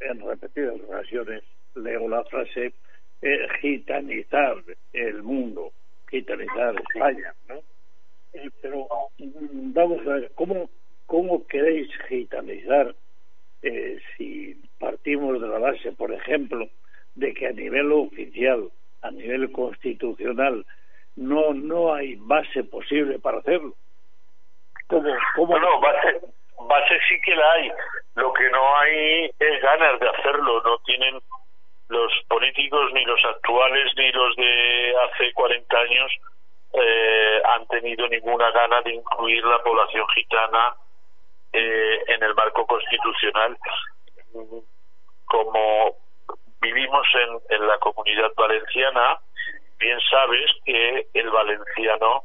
en 0.00 0.26
repetidas 0.26 0.80
ocasiones, 0.88 1.42
leo 1.74 2.08
la 2.08 2.24
frase 2.24 2.72
eh, 3.20 3.48
gitanizar 3.60 4.56
el 4.94 5.22
mundo, 5.22 5.70
gitanizar 6.08 6.76
España, 6.80 7.34
¿no? 7.48 7.56
Eh, 8.32 8.50
pero 8.62 8.88
mm, 9.18 9.74
vamos 9.74 10.00
a 10.06 10.14
ver, 10.14 10.32
¿cómo, 10.34 10.70
cómo 11.04 11.46
queréis 11.46 11.90
gitanizar 12.08 12.94
eh, 13.60 13.98
si 14.16 14.58
partimos 14.84 15.40
de 15.40 15.48
la 15.48 15.58
base, 15.58 15.92
por 15.92 16.12
ejemplo, 16.12 16.68
de 17.14 17.32
que 17.32 17.46
a 17.46 17.52
nivel 17.52 17.90
oficial, 17.92 18.68
a 19.02 19.10
nivel 19.10 19.50
constitucional, 19.50 20.66
no 21.16 21.54
no 21.54 21.94
hay 21.94 22.16
base 22.16 22.64
posible 22.64 23.18
para 23.18 23.38
hacerlo? 23.38 23.72
¿Cómo, 24.88 25.10
cómo... 25.36 25.58
No, 25.58 25.80
base, 25.80 26.20
base 26.68 26.94
sí 27.08 27.16
que 27.24 27.34
la 27.34 27.52
hay. 27.52 27.72
Lo 28.16 28.32
que 28.34 28.50
no 28.50 28.76
hay 28.78 29.30
es 29.38 29.62
ganas 29.62 29.98
de 30.00 30.08
hacerlo, 30.08 30.62
no 30.62 30.78
tienen 30.84 31.18
los 31.88 32.12
políticos, 32.28 32.90
ni 32.92 33.04
los 33.04 33.24
actuales, 33.24 33.92
ni 33.96 34.12
los 34.12 34.36
de 34.36 34.94
hace 35.04 35.32
40 35.32 35.78
años, 35.78 36.12
eh, 36.74 37.42
han 37.44 37.66
tenido 37.68 38.08
ninguna 38.08 38.50
gana 38.50 38.82
de 38.82 38.94
incluir 38.94 39.44
la 39.44 39.62
población 39.62 40.06
gitana 40.14 40.74
eh, 41.52 41.98
en 42.08 42.22
el 42.22 42.34
marco 42.34 42.66
constitucional 42.66 43.56
como 45.26 45.96
vivimos 46.60 47.06
en, 47.50 47.66
la 47.66 47.78
comunidad 47.78 48.30
valenciana, 48.36 49.18
bien 49.78 49.98
sabes 50.10 50.50
que 50.64 51.06
el 51.12 51.30
valenciano 51.30 52.24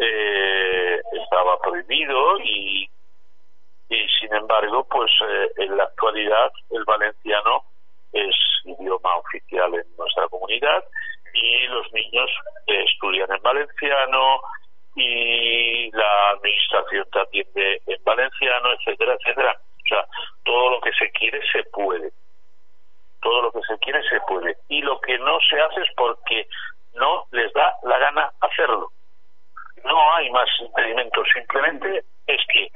eh, 0.00 1.00
estaba 1.22 1.58
prohibido 1.60 2.38
y, 2.40 2.88
sin 3.88 4.34
embargo, 4.34 4.86
pues 4.88 5.10
eh, 5.28 5.50
en 5.58 5.76
la 5.76 5.84
actualidad 5.84 6.52
el 6.70 6.84
valenciano 6.84 7.64
es 8.12 8.34
idioma 8.64 9.16
oficial 9.16 9.74
en 9.74 9.96
nuestra 9.96 10.28
comunidad 10.28 10.84
y 11.34 11.66
los 11.68 11.92
niños 11.92 12.30
eh, 12.66 12.84
estudian 12.84 13.30
en 13.32 13.42
valenciano 13.42 14.40
y 14.94 15.90
la 15.92 16.30
administración 16.30 17.06
te 17.12 17.20
atiende 17.20 17.82
en 17.86 18.04
valenciano, 18.04 18.72
etcétera, 18.72 19.14
etcétera 19.14 19.58
sea, 19.94 20.06
todo 20.44 20.70
lo 20.70 20.80
que 20.80 20.92
se 20.92 21.10
quiere 21.12 21.40
se 21.50 21.62
puede. 21.64 22.10
Todo 23.20 23.42
lo 23.42 23.52
que 23.52 23.60
se 23.62 23.78
quiere 23.78 24.02
se 24.08 24.20
puede. 24.22 24.56
Y 24.68 24.82
lo 24.82 25.00
que 25.00 25.18
no 25.18 25.38
se 25.48 25.60
hace 25.60 25.82
es 25.82 25.88
porque 25.96 26.46
no 26.94 27.26
les 27.32 27.52
da 27.52 27.74
la 27.82 27.98
gana 27.98 28.30
hacerlo. 28.40 28.90
No 29.84 30.14
hay 30.14 30.30
más 30.30 30.48
impedimentos, 30.60 31.26
simplemente 31.32 32.04
es 32.26 32.40
que 32.52 32.68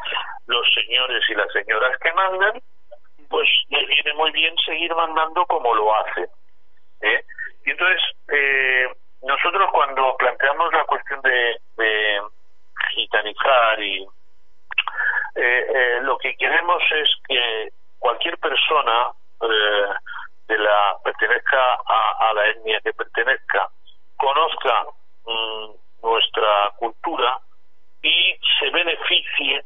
los 0.46 0.66
señores 0.74 1.22
y 1.28 1.34
las 1.34 1.52
señoras 1.52 1.98
que 1.98 2.12
mandan, 2.12 2.62
pues 3.28 3.48
les 3.68 3.86
viene 3.86 4.14
muy 4.14 4.30
bien 4.32 4.54
seguir 4.64 4.94
mandando 4.94 5.44
como 5.46 5.74
lo 5.74 5.94
hacen. 5.96 6.26
¿eh? 7.02 7.24
Y 7.66 7.70
entonces, 7.70 8.02
eh, 8.28 8.86
nosotros 9.22 9.70
cuando 9.72 10.16
planteamos 10.16 10.72
la 10.72 10.84
cuestión 10.84 11.20
de, 11.22 11.58
de 11.76 12.20
gitanizar 12.94 13.82
y 13.82 14.06
eh, 15.34 15.66
eh, 15.74 15.98
lo 16.02 16.16
que 16.18 16.36
queremos 16.36 16.82
es 16.92 17.08
que 17.28 17.72
cualquier 17.98 18.38
persona 18.38 19.10
eh, 19.40 19.94
de 20.48 20.58
la 20.58 20.96
pertenezca 21.02 21.74
a, 21.86 22.32
la 22.34 22.46
etnia 22.48 22.80
que 22.80 22.92
pertenezca 22.92 23.68
conozca 24.16 24.86
mm, 25.26 25.70
nuestra 26.02 26.72
cultura 26.76 27.38
y 28.02 28.36
se 28.58 28.70
beneficie 28.70 29.64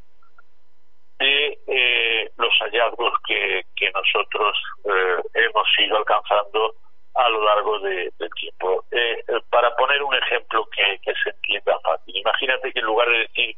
de 1.18 1.58
eh, 1.66 2.30
los 2.36 2.54
hallazgos 2.60 3.12
que, 3.26 3.64
que 3.74 3.90
nosotros 3.90 4.56
eh, 4.84 5.16
hemos 5.34 5.68
ido 5.78 5.96
alcanzando 5.96 6.74
a 7.18 7.28
lo 7.28 7.44
largo 7.44 7.80
de, 7.80 8.12
del 8.18 8.30
tiempo. 8.30 8.84
Eh, 8.92 9.24
eh, 9.26 9.40
para 9.50 9.74
poner 9.76 10.02
un 10.02 10.14
ejemplo 10.14 10.66
que, 10.70 10.98
que, 11.02 11.12
se 11.22 11.30
entienda 11.30 11.78
fácil, 11.80 12.16
imagínate 12.16 12.72
que 12.72 12.78
en 12.78 12.86
lugar 12.86 13.08
de 13.08 13.18
decir 13.18 13.56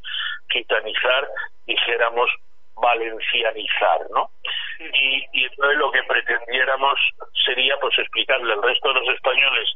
gitanizar, 0.50 1.28
dijéramos 1.66 2.30
valencianizar, 2.74 4.00
¿no? 4.10 4.30
Y, 4.78 5.26
y 5.32 5.44
entonces 5.44 5.76
lo 5.76 5.90
que 5.92 6.02
pretendiéramos 6.04 6.98
sería 7.44 7.76
pues 7.78 7.98
explicarle 7.98 8.52
al 8.54 8.62
resto 8.62 8.88
de 8.88 9.00
los 9.00 9.14
españoles 9.14 9.68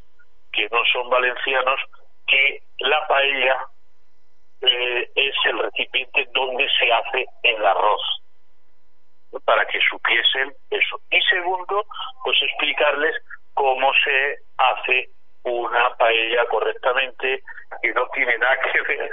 que 0.52 0.68
no 0.70 0.82
son 0.92 1.10
valencianos 1.10 1.80
que 2.26 2.62
la 2.78 3.06
paella 3.06 3.58
eh, 4.62 5.10
es 5.14 5.34
el 5.44 5.58
recipiente 5.58 6.26
donde 6.32 6.66
se 6.78 6.90
hace 6.90 7.26
el 7.42 7.66
arroz 7.66 8.00
para 9.44 9.66
que 9.66 9.78
supiesen 9.90 10.54
eso. 10.70 11.00
Y 11.10 11.20
segundo, 11.22 11.84
pues 12.22 12.36
explicarles 12.42 13.14
cómo 13.54 13.92
se 14.04 14.38
hace 14.58 15.08
una 15.44 15.94
paella 15.96 16.44
correctamente, 16.46 17.42
que 17.82 17.92
no 17.92 18.06
tiene 18.14 18.38
nada 18.38 18.56
que 18.60 18.80
ver 18.82 19.10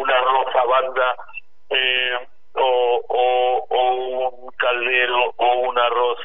un 0.00 0.10
arroz 0.10 0.54
a 0.54 0.64
banda 0.64 1.16
eh, 1.70 2.18
o, 2.54 3.04
o, 3.08 3.66
o, 3.68 4.30
un 4.30 4.52
caldero 4.52 5.34
o 5.36 5.54
un 5.60 5.78
arroz 5.78 6.18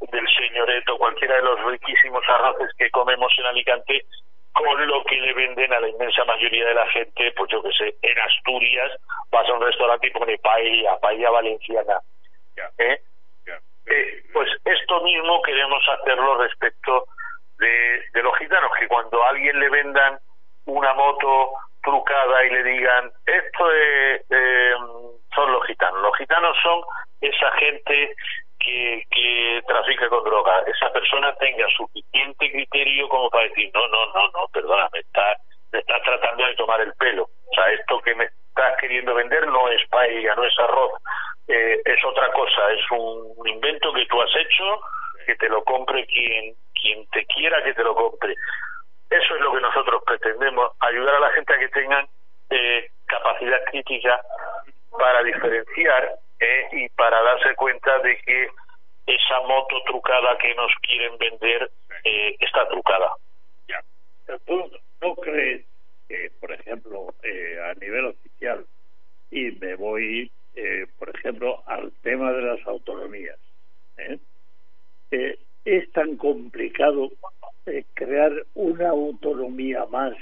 del 0.00 0.26
señoreto, 0.36 0.98
cualquiera 0.98 1.36
de 1.36 1.42
los 1.42 1.64
riquísimos 1.64 2.22
arroces 2.28 2.70
que 2.76 2.90
comemos 2.90 3.32
en 3.38 3.46
Alicante, 3.46 4.04
con 4.52 4.86
lo 4.86 5.02
que 5.04 5.16
le 5.16 5.32
venden 5.32 5.72
a 5.72 5.80
la 5.80 5.88
inmensa 5.88 6.24
mayoría 6.24 6.66
de 6.66 6.74
la 6.74 6.86
gente, 6.88 7.32
pues 7.36 7.50
yo 7.50 7.62
que 7.62 7.72
sé, 7.72 7.94
en 8.02 8.18
Asturias 8.18 8.92
vas 9.30 9.48
a 9.48 9.52
un 9.54 9.62
restaurante 9.62 10.08
y 10.08 10.10
pone 10.10 10.38
paella, 10.38 10.98
paella 11.00 11.30
valenciana. 11.30 12.00
¿Eh? 12.78 13.00
Eh, 13.86 14.22
pues 14.32 14.48
esto 14.64 15.02
mismo 15.02 15.42
queremos 15.42 15.82
hacerlo 15.88 16.38
respecto 16.38 17.04
de, 17.58 18.22
los 18.22 18.36
gitanos, 18.38 18.70
que 18.78 18.88
cuando 18.88 19.22
a 19.22 19.30
alguien 19.30 19.58
le 19.58 19.68
vendan 19.68 20.18
una 20.66 20.94
moto 20.94 21.52
trucada 21.82 22.44
y 22.44 22.50
le 22.50 22.62
digan, 22.62 23.10
esto 23.26 23.72
es, 23.72 24.24
eh, 24.30 24.74
son 25.34 25.52
los 25.52 25.66
gitanos. 25.66 26.02
Los 26.02 26.16
gitanos 26.16 26.56
son 26.62 26.82
esa 27.20 27.50
gente 27.52 28.14
que, 28.58 29.04
que 29.10 29.62
trafica 29.66 30.08
con 30.08 30.24
droga. 30.24 30.62
Esa 30.66 30.92
persona 30.92 31.34
tenga 31.36 31.66
suficiente 31.76 32.50
criterio 32.50 33.08
como 33.08 33.30
para 33.30 33.48
decir, 33.48 33.70
no, 33.74 33.86
no, 33.88 34.06
no, 34.12 34.28
no, 34.28 34.48
perdona, 34.52 34.88
me 34.92 35.00
está, 35.00 35.36
me 35.72 35.80
está 35.80 36.00
tratando 36.02 36.46
de 36.46 36.54
tomar 36.54 36.80
el 36.80 36.92
pelo. 36.94 37.24
O 37.24 37.54
sea, 37.54 37.70
esto 37.72 38.00
que 38.00 38.14
me 38.14 38.24
estás 38.24 38.76
queriendo 38.80 39.14
vender 39.14 39.46
no 39.48 39.68
es 39.68 39.86
paella, 39.88 40.34
no 40.36 40.44
es 40.44 40.58
arroz, 40.58 40.92
eh, 41.52 41.82
es 41.84 42.04
otra 42.04 42.30
cosa, 42.32 42.72
es 42.72 42.90
un 42.90 43.46
invento 43.46 43.92
que 43.92 44.06
tú 44.06 44.20
has 44.20 44.34
hecho, 44.36 44.80
que 45.26 45.36
te 45.36 45.48
lo 45.48 45.62
compre 45.64 46.06
quien, 46.06 46.54
quien 46.80 47.06
te 47.10 47.24
quiera 47.26 47.62
que 47.62 47.74
te 47.74 47.84
lo 47.84 47.94
compre. 47.94 48.34
Eso 49.10 49.34
es 49.34 49.40
lo 49.40 49.52
que 49.52 49.60
nosotros 49.60 50.02
pretendemos, 50.06 50.72
ayudar 50.80 51.16
a 51.16 51.20
la 51.20 51.30
gente 51.30 51.54
a 51.54 51.58
que 51.58 51.68
tengan 51.68 52.06
eh, 52.50 52.90
capacidad 53.06 53.62
crítica 53.64 54.20
para 54.98 55.22
diferenciar 55.22 56.12
eh, 56.40 56.68
y 56.72 56.88
para 56.90 57.22
darse 57.22 57.54
cuenta 57.54 57.98
de 57.98 58.16
que 58.18 58.48
esa 59.06 59.40
moto 59.40 59.82
trucada 59.86 60.38
que 60.38 60.54
nos 60.54 60.72
quieren 60.82 61.18
vender 61.18 61.70
eh, 62.04 62.36
está 62.40 62.66
trucada. 62.68 63.12
Ya. 63.68 63.80
¿Tú 64.46 64.70
no 65.00 65.14
crees 65.16 65.66
que, 66.08 66.30
por 66.40 66.52
ejemplo, 66.52 67.14
eh, 67.22 67.58
a 67.70 67.74
nivel 67.74 68.06
oficial, 68.06 68.64
y 69.30 69.50
me 69.52 69.74
voy, 69.76 70.30
eh, 70.54 70.86
por 70.98 71.10
ejemplo, 71.10 71.62
al 71.66 71.92
tema 72.02 72.32
de 72.32 72.42
las 72.42 72.66
autonomías, 72.66 73.38
¿eh? 73.98 74.18
eh 75.10 75.38
es 75.64 75.92
tan 75.92 76.16
complicado 76.16 77.12
eh, 77.66 77.84
crear 77.94 78.32
una 78.54 78.88
autonomía 78.88 79.86
más, 79.86 80.16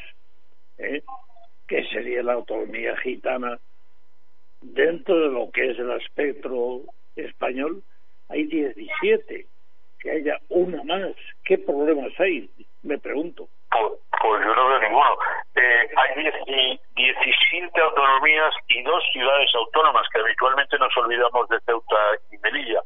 que 0.76 1.84
sería 1.88 2.22
la 2.22 2.34
autonomía 2.34 2.96
gitana, 2.98 3.58
dentro 4.60 5.18
de 5.18 5.28
lo 5.28 5.50
que 5.50 5.70
es 5.70 5.78
el 5.78 5.90
espectro 5.92 6.82
español, 7.16 7.82
hay 8.28 8.44
17. 8.44 9.46
Que 9.98 10.10
haya 10.10 10.40
una 10.48 10.82
más, 10.84 11.14
¿qué 11.44 11.58
problemas 11.58 12.12
hay? 12.18 12.48
Me 12.82 12.98
pregunto. 12.98 13.48
Pues 14.20 14.44
yo 14.44 14.54
no 14.54 14.68
veo 14.68 14.78
ninguno. 14.80 15.16
Eh, 15.54 15.88
hay 15.96 16.30
17 16.94 17.80
autonomías 17.80 18.54
y 18.68 18.82
dos 18.82 19.02
ciudades 19.12 19.50
autónomas 19.54 20.06
que 20.12 20.20
habitualmente 20.20 20.78
nos 20.78 20.94
olvidamos 20.98 21.48
de 21.48 21.58
Ceuta 21.60 21.96
y 22.30 22.36
Melilla, 22.38 22.82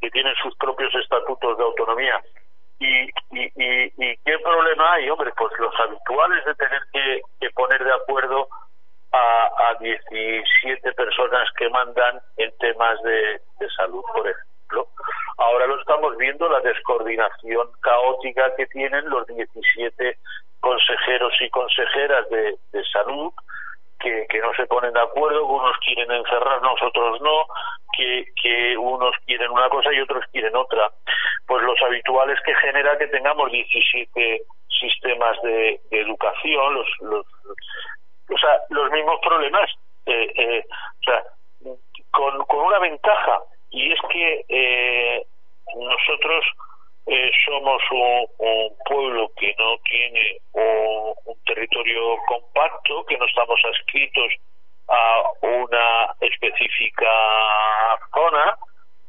que 0.00 0.10
tienen 0.10 0.34
sus 0.42 0.56
propios 0.56 0.92
estatutos 0.96 1.56
de 1.56 1.64
autonomía. 1.64 2.20
Y, 2.80 3.04
y, 3.30 3.44
y, 3.54 3.92
y 3.96 4.16
qué 4.24 4.38
problema 4.40 4.94
hay, 4.94 5.08
hombre, 5.08 5.32
pues 5.36 5.52
los 5.60 5.74
habituales 5.78 6.44
de 6.44 6.54
tener 6.56 6.82
que, 6.92 7.50
poner 7.50 7.84
de 7.84 7.92
acuerdo 7.94 8.48
a, 9.12 9.68
a 9.68 9.74
17 9.78 10.92
personas 10.94 11.48
que 11.58 11.68
mandan 11.68 12.20
en 12.38 12.50
temas 12.58 13.00
de 13.04 13.40
salud, 13.76 14.02
por 14.12 14.28
ejemplo. 14.28 14.51
Ahora 15.38 15.66
lo 15.66 15.80
estamos 15.80 16.16
viendo, 16.16 16.48
la 16.48 16.60
descoordinación 16.60 17.68
caótica 17.80 18.54
que 18.56 18.66
tienen 18.66 19.08
los 19.08 19.26
17 19.26 20.18
consejeros 20.60 21.32
y 21.40 21.50
consejeras 21.50 22.28
de, 22.30 22.56
salud, 22.92 23.32
que, 23.98 24.26
que, 24.28 24.40
no 24.40 24.52
se 24.54 24.66
ponen 24.66 24.92
de 24.92 25.00
acuerdo, 25.00 25.46
unos 25.46 25.76
quieren 25.78 26.10
encerrarnos, 26.10 26.80
otros 26.82 27.20
no, 27.20 27.46
que, 27.96 28.26
que 28.40 28.76
unos 28.76 29.14
quieren 29.26 29.50
una 29.50 29.68
cosa 29.68 29.92
y 29.92 30.00
otros 30.00 30.24
quieren 30.32 30.54
otra. 30.54 30.90
Pues 31.46 31.62
los 31.62 31.80
habituales 31.82 32.38
que 32.44 32.54
genera 32.56 32.96
que 32.98 33.08
tengamos 33.08 33.50
17 33.50 34.42
sistemas 34.80 35.40
de, 35.42 35.80
de 35.90 36.00
educación, 36.00 36.74
los, 36.74 36.88
los, 37.00 37.26
o 38.30 38.38
sea, 38.38 38.60
los 38.70 38.90
mismos 38.90 39.18
problemas, 39.20 39.70
eh, 40.06 40.32
eh, 40.36 40.64
o 40.68 41.04
sea, 41.04 41.22
con, 42.10 42.44
con 42.44 42.60
una 42.66 42.78
ventaja, 42.78 43.40
y 43.72 43.92
es 43.92 43.98
que 44.10 44.44
eh, 44.48 45.26
nosotros 45.74 46.44
eh, 47.06 47.30
somos 47.44 47.82
un, 47.90 48.28
pueblo 48.86 49.30
que 49.36 49.54
no 49.58 49.78
tiene 49.84 50.38
un, 50.52 51.12
territorio 51.46 52.16
compacto, 52.28 53.04
que 53.06 53.18
no 53.18 53.26
estamos 53.26 53.58
adscritos 53.64 54.32
a 54.88 55.22
una 55.42 56.14
específica 56.20 57.10
zona 58.14 58.56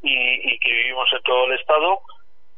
y, 0.02 0.54
y 0.54 0.60
que 0.60 0.72
vivimos 0.72 1.08
en 1.14 1.22
todo 1.24 1.46
el 1.46 1.60
estado, 1.60 2.02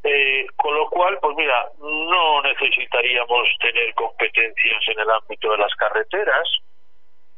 eh, 0.03 0.45
con 0.55 0.75
lo 0.75 0.87
cual, 0.89 1.17
pues 1.19 1.35
mira, 1.35 1.67
no 1.79 2.41
necesitaríamos 2.43 3.47
tener 3.59 3.93
competencias 3.95 4.87
en 4.87 4.99
el 4.99 5.09
ámbito 5.09 5.51
de 5.51 5.57
las 5.57 5.73
carreteras 5.75 6.47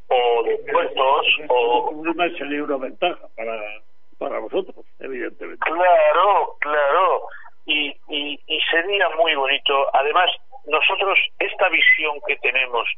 o 0.08 0.42
de 0.42 0.58
puertos 0.70 1.26
o... 1.48 1.90
Una 1.90 2.12
para, 2.12 3.82
para 4.18 4.38
vosotros, 4.38 4.84
evidentemente. 4.98 5.64
Claro, 5.64 6.56
claro. 6.60 7.22
Y, 7.66 7.96
y, 8.08 8.40
y 8.46 8.60
sería 8.70 9.08
muy 9.10 9.34
bonito. 9.34 9.94
Además, 9.94 10.30
nosotros, 10.66 11.18
esta 11.38 11.68
visión 11.68 12.18
que 12.26 12.36
tenemos, 12.36 12.88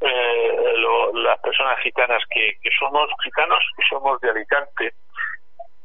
eh, 0.00 0.72
lo, 0.76 1.12
las 1.14 1.38
personas 1.40 1.78
gitanas 1.80 2.22
que, 2.30 2.56
que 2.62 2.70
somos 2.78 3.08
gitanos 3.22 3.62
y 3.78 3.88
somos 3.88 4.20
de 4.20 4.30
Alicante, 4.30 4.92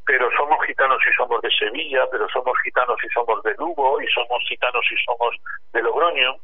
pero 0.06 0.30
somos 0.36 0.58
gitanos 0.66 1.00
y 1.10 1.14
somos 1.16 1.42
de 1.42 1.52
Sevilla, 1.52 2.06
pero 2.12 2.28
somos 2.30 2.54
gitanos 2.64 2.98
y 3.04 3.10
somos 3.10 3.42
de 3.44 3.54
Lugo, 3.58 4.02
y 4.02 4.08
somos 4.08 4.44
gitanos 4.48 4.86
y 4.92 5.04
somos 5.04 5.36
de 5.72 5.82
Logroño. 5.82 6.36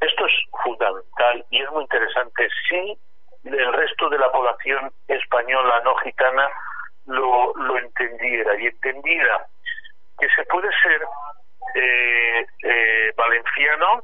Esto 0.00 0.26
es 0.26 0.32
fundamental 0.64 1.44
y 1.50 1.62
es 1.62 1.70
muy 1.70 1.82
interesante. 1.82 2.48
Si 2.68 2.98
el 3.44 3.72
resto 3.72 4.08
de 4.08 4.18
la 4.18 4.30
población 4.32 4.92
española 5.08 5.80
no 5.84 5.94
gitana 5.96 6.48
lo, 7.06 7.52
lo 7.54 7.78
entendiera 7.78 8.60
y 8.60 8.66
entendiera 8.66 9.46
que 10.18 10.28
se 10.36 10.44
puede 10.44 10.68
ser 10.82 11.02
eh, 11.74 12.46
eh, 12.64 13.12
valenciano, 13.16 14.02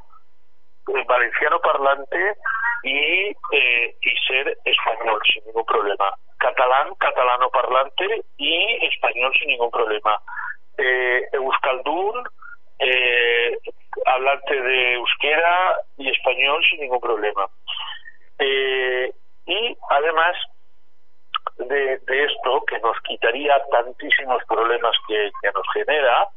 eh, 0.88 1.04
valenciano 1.06 1.60
parlante 1.60 2.34
y, 2.82 3.28
y 3.28 4.16
ser 4.26 4.56
español 4.64 5.20
sin 5.32 5.44
ningún 5.46 5.64
problema. 5.64 6.12
Catalán, 6.38 6.94
catalano 6.94 7.50
parlante 7.50 8.24
y 8.36 8.86
español 8.86 9.32
sin 9.38 9.48
ningún 9.48 9.70
problema. 9.70 10.20
Euskaldun, 11.32 12.24
hablante 14.06 14.60
de 14.62 14.94
euskera 14.94 15.76
y 15.96 16.10
español 16.10 16.64
sin 16.70 16.80
ningún 16.80 17.00
problema. 17.00 17.48
y 18.38 19.76
además 19.90 20.36
de, 21.58 22.00
esto, 22.24 22.64
que 22.66 22.78
nos 22.80 22.98
quitaría 23.00 23.60
tantísimos 23.70 24.42
problemas 24.48 24.96
que, 25.06 25.30
que 25.42 25.50
nos 25.52 25.66
genera, 25.72 26.28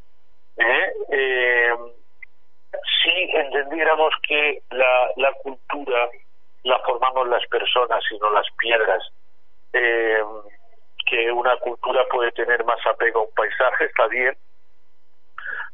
¿eh? 0.58 0.94
Eh, 1.10 1.74
si 3.04 3.38
entendiéramos 3.38 4.14
que 4.28 4.62
la, 4.72 5.12
la 5.18 5.34
cultura 5.44 6.10
la 6.64 6.80
formamos 6.80 7.28
las 7.28 7.46
personas 7.48 8.04
y 8.12 8.18
no 8.20 8.32
las 8.32 8.46
piedras, 8.58 9.04
eh, 9.74 10.22
que 11.06 11.32
una 11.32 11.58
cultura 11.58 12.06
puede 12.10 12.32
tener 12.32 12.64
más 12.64 12.80
apego 12.86 13.22
a 13.22 13.24
un 13.24 13.34
paisaje, 13.34 13.86
está 13.86 14.08
bien, 14.08 14.36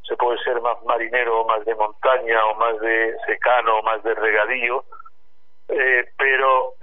se 0.08 0.16
puede 0.16 0.38
ser 0.44 0.62
más 0.62 0.82
marinero 0.86 1.42
o 1.42 1.46
más 1.46 1.66
de 1.66 1.76
montaña 1.76 2.44
o 2.46 2.56
más 2.56 2.80
de 2.80 3.16
secano 3.26 3.80
o 3.80 3.84
más 3.84 4.02
de 4.04 4.16
regadío, 4.16 4.84
pero 5.68 6.74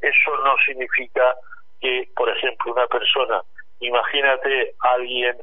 eso 0.00 0.36
no 0.44 0.56
significa 0.66 1.34
que, 1.80 2.08
por 2.16 2.28
ejemplo, 2.28 2.72
una 2.72 2.86
persona, 2.86 3.42
imagínate 3.80 4.74
a 4.80 4.92
alguien 4.94 5.36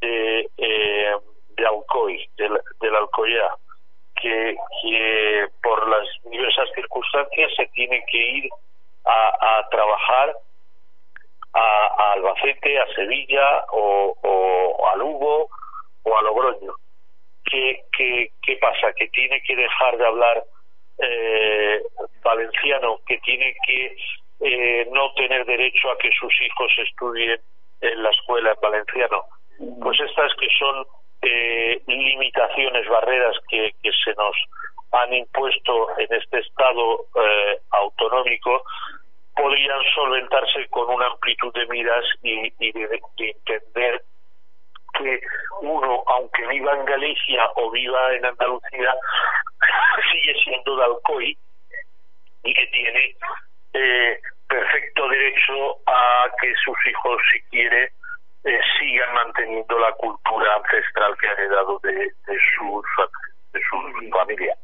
de, 0.00 0.48
eh, 0.56 1.16
de 1.56 1.66
Alcoy, 1.66 2.28
del, 2.36 2.60
del 2.80 2.96
Alcoyá, 2.96 3.54
que, 4.20 4.56
que 4.82 5.46
por 5.62 5.88
las 5.88 6.06
diversas 6.30 6.68
circunstancias 6.74 7.52
se 7.56 7.66
tiene 7.68 8.04
que 8.10 8.18
ir 8.18 8.50
a, 9.04 9.58
a 9.58 9.68
trabajar 9.70 10.34
a, 11.54 12.12
Albacete, 12.12 12.78
a 12.78 12.86
Sevilla 12.94 13.64
o, 13.72 14.14
o, 14.22 14.88
a 14.88 14.96
Lugo 14.96 15.48
o 16.02 16.18
a 16.18 16.22
Logroño. 16.22 16.74
¿Qué, 17.44 17.82
qué, 17.96 18.30
qué 18.42 18.56
pasa? 18.56 18.92
Que 18.92 19.08
tiene 19.08 19.42
que 19.42 19.56
dejar 19.56 19.96
de 19.96 20.06
hablar 20.06 20.44
eh, 21.02 21.82
valenciano, 22.22 22.98
que 23.06 23.18
tiene 23.18 23.54
que 23.66 23.96
eh, 24.40 24.88
no 24.92 25.12
tener 25.14 25.44
derecho 25.44 25.90
a 25.90 25.98
que 25.98 26.10
sus 26.18 26.32
hijos 26.42 26.70
estudien 26.78 27.40
en 27.80 28.02
la 28.02 28.10
escuela 28.10 28.50
en 28.52 28.60
valenciano 28.60 29.24
pues 29.82 30.00
estas 30.00 30.32
que 30.36 30.48
son 30.58 30.86
eh, 31.22 31.82
limitaciones, 31.86 32.88
barreras 32.88 33.36
que, 33.48 33.72
que, 33.82 33.90
se 34.04 34.14
nos 34.14 34.36
han 34.92 35.12
impuesto 35.12 35.98
en 35.98 36.08
este 36.14 36.38
Estado 36.38 37.04
eh, 37.22 37.58
autonómico, 37.70 38.62
podrían 39.36 39.80
solventarse 39.94 40.66
con 40.68 40.88
una 40.88 41.06
amplitud 41.06 41.52
de 41.52 41.66
miras 41.66 42.04
y, 42.22 42.52
y 42.58 42.72
de, 42.72 43.00
entender 43.18 44.02
que 45.02 45.20
uno, 45.62 46.02
aunque 46.06 46.46
viva 46.48 46.74
en 46.74 46.84
Galicia 46.84 47.48
o 47.56 47.70
viva 47.70 48.14
en 48.14 48.24
Andalucía, 48.24 48.94
sigue 50.12 50.34
siendo 50.42 50.76
de 50.76 50.84
Alcoy 50.84 51.38
y 52.44 52.54
que 52.54 52.66
tiene 52.68 53.16
eh, 53.74 54.20
perfecto 54.48 55.08
derecho 55.08 55.78
a 55.86 56.30
que 56.40 56.52
sus 56.64 56.76
hijos, 56.86 57.20
si 57.32 57.40
quiere, 57.50 57.92
eh, 58.44 58.60
sigan 58.78 59.14
manteniendo 59.14 59.78
la 59.78 59.92
cultura 59.92 60.56
ancestral 60.56 61.16
que 61.18 61.28
han 61.28 61.38
heredado 61.38 61.78
de, 61.80 61.92
de 61.92 62.38
sus 62.56 62.84
de 63.52 63.60
sus 63.68 64.10
familias. 64.10 64.58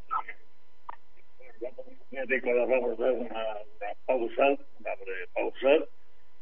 vamos 2.10 3.00
a 3.00 3.12
una, 3.12 3.44
pausa, 4.06 4.62
una 4.80 4.94
breve 4.94 5.28
pausa. 5.34 5.84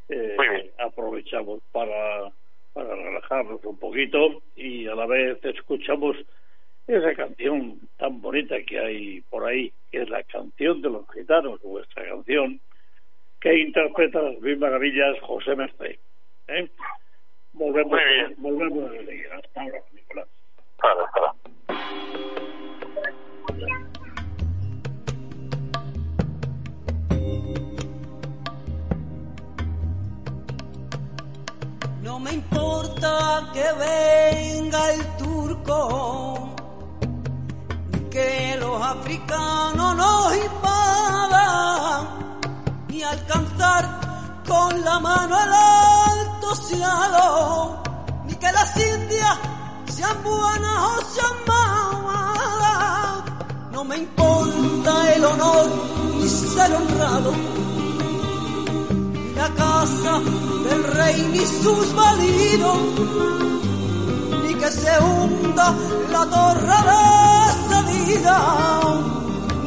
Eh, 0.07 0.71
aprovechamos 0.77 1.61
para, 1.71 2.31
para 2.75 2.93
relajarnos 2.93 3.63
un 3.63 3.79
poquito 3.79 4.43
y 4.57 4.85
a 4.85 4.95
la 4.95 5.05
vez 5.05 5.39
escuchamos 5.45 6.17
esa 6.87 7.15
canción 7.15 7.79
tan 7.97 8.21
bonita 8.21 8.61
que 8.67 8.77
hay 8.77 9.21
por 9.21 9.45
ahí, 9.45 9.71
que 9.89 10.01
es 10.01 10.09
la 10.09 10.21
canción 10.23 10.81
de 10.81 10.89
los 10.89 11.09
gitanos, 11.11 11.61
vuestra 11.63 12.05
canción, 12.05 12.59
que 13.39 13.59
interpreta 13.59 14.21
las 14.21 14.41
mismas 14.41 14.71
maravillas 14.71 15.17
José 15.21 15.55
Merced. 15.55 15.97
¿eh? 16.49 16.69
Volvemos, 17.53 17.97
volvemos 18.37 18.91
a 18.91 19.05
seguir. 19.05 19.27
Hasta 19.31 19.61
ahora, 19.61 19.79
Nicolás. 19.93 20.27
Hasta 20.77 21.03
hasta 21.05 22.54
No 32.05 32.19
me 32.19 32.33
importa 32.33 33.49
que 33.51 33.65
venga 33.83 34.91
el 34.93 35.01
turco, 35.17 36.55
ni 37.91 37.99
que 38.11 38.57
los 38.59 38.79
africanos 38.79 39.95
nos 39.95 40.37
invadan, 40.37 42.07
ni 42.89 43.01
alcanzar 43.01 43.83
con 44.47 44.85
la 44.85 44.99
mano 44.99 45.35
el 45.45 45.51
alto 45.51 46.55
cielo, 46.67 47.81
ni 48.27 48.35
que 48.35 48.51
las 48.51 48.77
indias 48.77 49.39
sean 49.87 50.23
buenas 50.23 50.77
o 50.91 51.01
sean 51.11 51.37
malas. 51.47 53.23
No 53.71 53.83
me 53.83 53.97
importa 53.97 55.11
el 55.15 55.25
honor 55.25 55.65
ni 56.19 56.29
ser 56.29 56.71
honrado, 56.71 57.33
la 59.35 59.49
casa 59.49 60.19
del 60.67 60.83
rey 60.83 61.29
ni 61.31 61.45
sus 61.45 61.93
validos, 61.93 62.77
ni 64.43 64.53
que 64.55 64.71
se 64.71 64.91
hunda 64.99 65.73
la 66.11 66.25
torre 66.25 66.77
de 67.69 67.79
vida, 67.93 68.37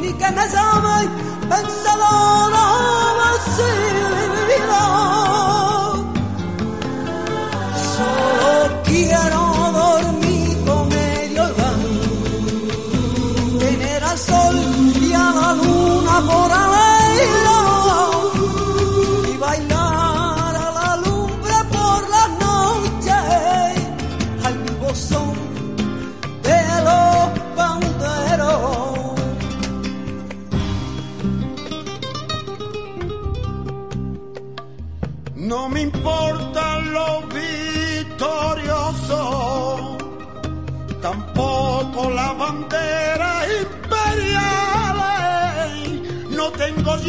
ni 0.01 0.13
que 0.13 0.31
me 0.31 0.47
llamen 0.53 1.09
pensadora 1.49 2.68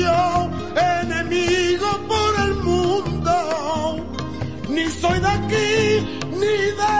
enemigo 0.03 1.89
por 2.09 2.41
el 2.45 2.55
mundo, 2.57 4.07
ni 4.69 4.89
soy 4.91 5.19
de 5.21 5.29
aquí 5.29 6.21
ni 6.33 6.57
de 6.81 6.97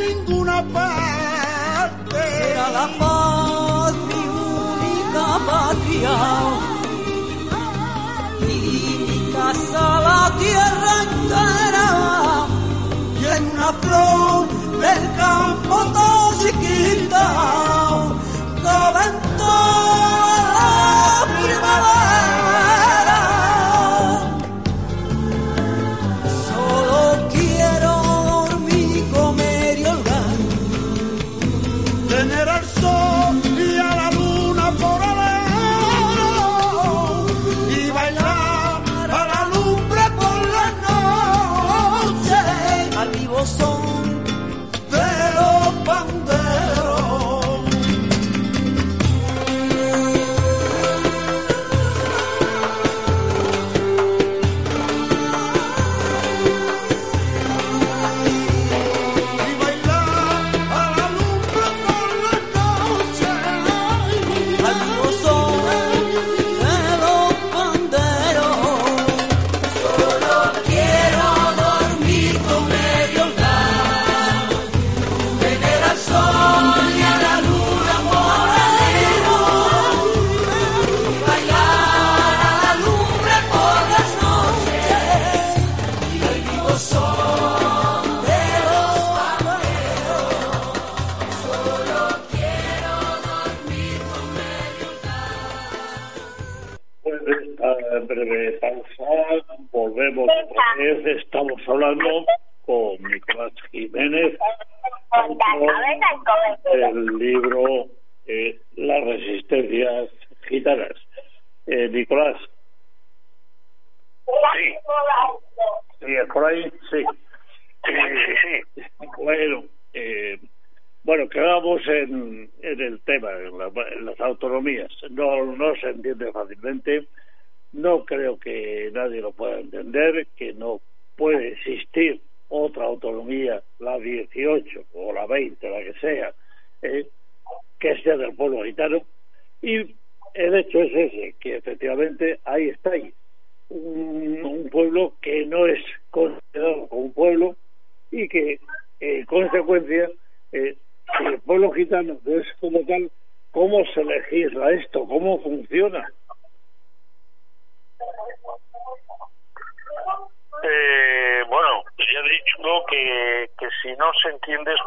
ninguna 0.00 0.62
parte. 0.72 2.20
Será 2.20 2.70
la 2.70 2.88
paz 2.98 3.94
mi 4.08 4.22
única 4.24 5.26
patria. 5.46 6.16
Casa 9.32 10.00
la 10.00 10.32
tierra 10.38 10.92
entera. 11.06 11.88
Y 13.20 13.24
en 13.36 13.42
una 13.52 13.72
flor 13.72 14.48
del 14.80 15.16
campo 15.16 15.76
todo 15.92 16.32
chiquita 16.40 17.24
caben 18.62 19.14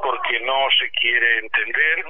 porque 0.02 0.40
no 0.42 0.68
se 0.80 0.90
quiere 0.92 1.40
entender. 1.40 2.06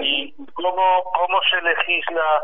¿Y 0.00 0.34
cómo, 0.54 1.02
cómo 1.14 1.40
se 1.50 1.60
legisla 1.62 2.42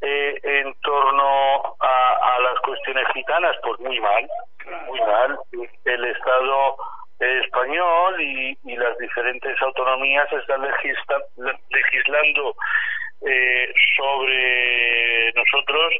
eh, 0.00 0.34
en 0.42 0.74
torno 0.82 1.76
a, 1.80 2.36
a 2.36 2.40
las 2.40 2.60
cuestiones 2.60 3.06
gitanas? 3.14 3.56
Pues 3.62 3.80
muy 3.80 4.00
mal, 4.00 4.28
muy 4.88 5.00
mal. 5.00 5.38
El 5.84 6.04
Estado 6.04 6.76
español 7.20 8.20
y, 8.20 8.58
y 8.64 8.76
las 8.76 8.96
diferentes 8.98 9.60
autonomías 9.62 10.32
están 10.32 10.62
legisla- 10.62 11.24
legislando 11.68 12.54
eh, 13.26 13.72
sobre 13.96 15.32
nosotros 15.34 15.94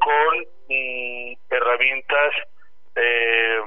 con 0.00 0.38
mm, 0.70 1.34
herramientas 1.50 2.34
eh, 2.96 3.60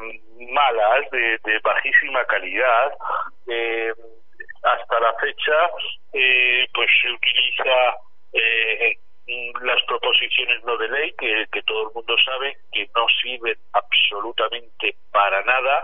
malas, 0.51 1.09
de, 1.11 1.39
de 1.43 1.59
bajísima 1.59 2.25
calidad. 2.25 2.93
Eh, 3.47 3.93
hasta 4.63 4.99
la 4.99 5.13
fecha, 5.15 5.69
eh, 6.13 6.67
pues 6.73 6.89
se 7.01 7.11
utiliza 7.11 7.95
eh, 8.33 8.97
las 9.61 9.83
proposiciones 9.83 10.63
no 10.63 10.77
de 10.77 10.87
ley, 10.89 11.13
que, 11.17 11.45
que 11.51 11.61
todo 11.63 11.89
el 11.89 11.93
mundo 11.95 12.15
sabe 12.25 12.57
que 12.71 12.89
no 12.95 13.05
sirven 13.21 13.57
absolutamente 13.73 14.95
para 15.11 15.41
nada, 15.43 15.83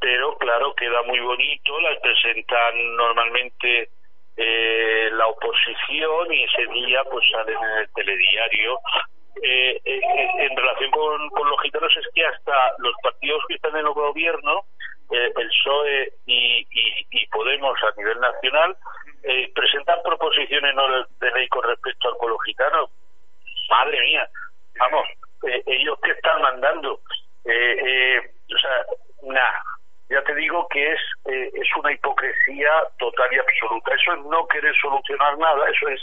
pero 0.00 0.36
claro, 0.38 0.74
queda 0.74 1.02
muy 1.02 1.20
bonito, 1.20 1.80
las 1.80 1.98
presentan 2.00 2.96
normalmente 2.96 3.90
eh, 4.36 5.10
la 5.12 5.26
oposición 5.26 6.32
y 6.32 6.44
ese 6.44 6.66
día 6.72 7.04
pues 7.10 7.24
salen 7.30 7.56
en 7.56 7.78
el 7.78 7.92
telediario. 7.92 8.78
Eh, 9.42 9.80
eh, 9.84 10.00
eh, 10.00 10.30
en 10.38 10.56
relación 10.56 10.90
con, 10.90 11.48
los 11.48 11.62
gitanos 11.62 11.92
es 11.96 12.06
que 12.14 12.26
hasta 12.26 12.52
los 12.78 12.94
partidos 13.02 13.42
que 13.48 13.54
están 13.54 13.72
en 13.76 13.86
el 13.86 13.92
gobierno, 13.92 14.64
eh, 15.10 15.32
el 15.36 15.48
PSOE 15.48 16.12
y, 16.26 16.66
y- 16.70 17.26
Podemos 17.30 17.78
a 17.82 17.92
nivel 17.96 18.20
nacional, 18.20 18.76
eh, 19.22 19.50
presentan 19.54 20.02
proposiciones 20.04 20.74
no 20.74 21.04
de, 21.20 21.30
ley 21.30 21.48
con 21.48 21.62
respecto 21.62 22.08
al 22.08 22.16
pueblo 22.18 22.38
gitano. 22.40 22.90
Madre 23.70 23.98
mía, 24.02 24.28
vamos, 24.78 25.06
eh, 25.48 25.62
ellos 25.66 25.98
qué 26.02 26.10
están 26.10 26.42
mandando. 26.42 26.94
O 26.94 28.58
sea, 28.58 28.84
nada. 29.22 29.62
Ya 30.10 30.22
te 30.24 30.34
digo 30.34 30.66
que 30.68 30.92
es 30.92 31.00
es 31.24 31.76
una 31.78 31.92
hipocresía 31.92 32.70
total 32.98 33.28
y 33.32 33.38
absoluta. 33.38 33.94
Eso 33.94 34.12
es 34.12 34.20
no 34.26 34.46
querer 34.48 34.74
solucionar 34.82 35.38
nada, 35.38 35.70
eso 35.70 35.88
es 35.88 36.00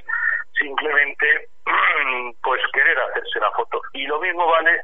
simplemente 0.58 1.50
pues 2.44 2.62
querer 2.74 3.00
hacerse 3.00 3.40
la 3.40 3.52
foto. 3.52 3.82
Y 3.94 4.06
lo 4.06 4.20
mismo 4.20 4.48
vale 4.48 4.82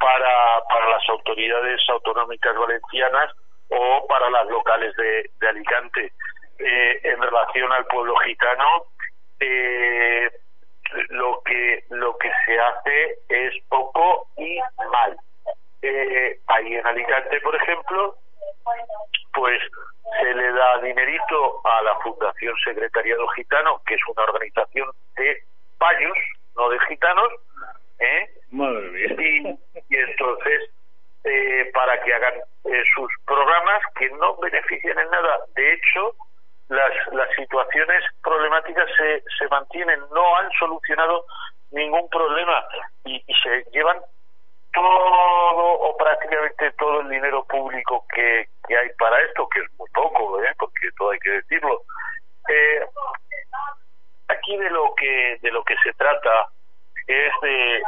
para, 0.00 0.62
para 0.68 0.88
las 0.90 1.08
autoridades 1.08 1.80
autonómicas 1.88 2.56
valencianas 2.56 3.32
o 3.70 4.06
para 4.06 4.30
las 4.30 4.46
locales 4.48 4.94
de, 4.96 5.30
Alicante. 5.48 6.12
Eh, 6.58 7.00
en 7.04 7.22
relación 7.22 7.72
al 7.72 7.86
pueblo 7.86 8.16
gitano, 8.16 8.84
eh, 9.38 10.28
lo 11.10 11.40
que 11.44 11.84
lo 11.90 12.16
que 12.18 12.30
se 12.44 12.58
hace 12.58 13.18
es 13.28 13.54
poco 13.68 14.26
y 14.36 14.58
mal. 14.90 15.16
Eh, 15.82 16.40
ahí 16.48 16.74
en 16.74 16.86
Alicante, 16.86 17.40
por 17.40 17.54
ejemplo, 17.54 18.16
pues 19.34 19.60
se 20.20 20.34
le 20.34 20.52
da 20.52 20.78
dinerito 20.80 21.60
a 21.64 21.82
la 21.82 21.94
Fundación 21.96 22.54
Secretariado 22.64 23.26
Gitano, 23.28 23.80
que 23.86 23.94
es 23.94 24.00
una 24.08 24.24
organización 24.24 24.90
de 25.16 25.42
payos, 25.78 26.18
no 26.56 26.68
de 26.70 26.78
gitanos, 26.80 27.32
¿eh? 27.98 28.28
Madre 28.50 28.90
mía. 28.90 29.14
y, 29.18 29.94
y 29.94 29.96
entonces 29.96 30.70
eh, 31.24 31.70
para 31.74 32.00
que 32.02 32.14
hagan 32.14 32.34
eh, 32.64 32.82
sus 32.94 33.10
programas 33.26 33.82
que 33.96 34.08
no 34.10 34.36
benefician 34.36 34.98
en 34.98 35.10
nada. 35.10 35.40
De 35.54 35.74
hecho, 35.74 36.14
las, 36.68 36.92
las 37.12 37.28
situaciones 37.36 38.04
problemáticas 38.22 38.88
se, 38.96 39.22
se 39.38 39.48
mantienen, 39.48 40.00
no 40.12 40.36
han 40.36 40.50
solucionado 40.58 41.24
ningún 41.70 42.08
problema 42.08 42.64
y, 43.04 43.16
y 43.26 43.34
se 43.42 43.64
llevan 43.72 43.98
todo 44.78 45.72
o 45.80 45.96
prácticamente 45.96 46.70
todo 46.72 47.00
el 47.00 47.08
dinero 47.08 47.44
público 47.44 48.04
que, 48.14 48.48
que 48.66 48.76
hay 48.76 48.88
para 48.98 49.20
esto, 49.22 49.48
que 49.48 49.60
es 49.60 49.66
muy 49.78 49.88
poco, 49.90 50.42
¿eh? 50.42 50.54
porque 50.58 50.90
todo 50.96 51.10
hay 51.10 51.18
que 51.18 51.30
decirlo. 51.30 51.82
Eh, 52.48 52.86
aquí 54.28 54.56
de 54.56 54.70
lo 54.70 54.94
que 54.94 55.38
de 55.42 55.50
lo 55.50 55.64
que 55.64 55.74
se 55.82 55.92
trata 55.94 56.48
es 57.06 57.32
de, 57.42 57.82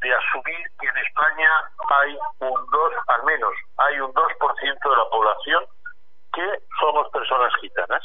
de, 0.00 0.14
asumir 0.14 0.70
que 0.80 0.86
en 0.88 0.96
España 0.96 1.50
hay 1.88 2.16
un 2.40 2.66
2, 2.70 2.92
al 3.08 3.22
menos, 3.24 3.52
hay 3.76 4.00
un 4.00 4.12
2% 4.12 4.90
de 4.90 4.96
la 4.96 5.10
población 5.10 5.64
que 6.32 6.58
somos 6.80 7.10
personas 7.10 7.52
gitanas. 7.60 8.02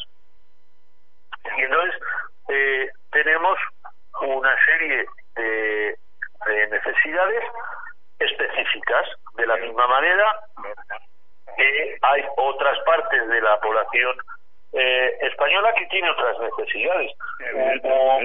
Y 1.58 1.62
entonces 1.62 2.02
eh, 2.50 2.92
tenemos 3.12 3.58
una 4.22 4.54
serie 4.66 5.06
de, 5.36 5.98
de 6.46 6.68
necesidades 6.68 7.44
específicas. 8.20 9.08
De 9.36 9.46
la 9.46 9.58
misma 9.58 9.88
manera, 9.88 10.40
eh, 11.58 11.98
hay 12.02 12.26
otras 12.38 12.80
partes 12.80 13.28
de 13.28 13.42
la 13.42 13.60
población 13.60 14.18
eh, 14.74 15.18
española 15.22 15.74
que 15.74 15.86
tiene 15.88 16.10
otras 16.10 16.40
necesidades. 16.40 17.12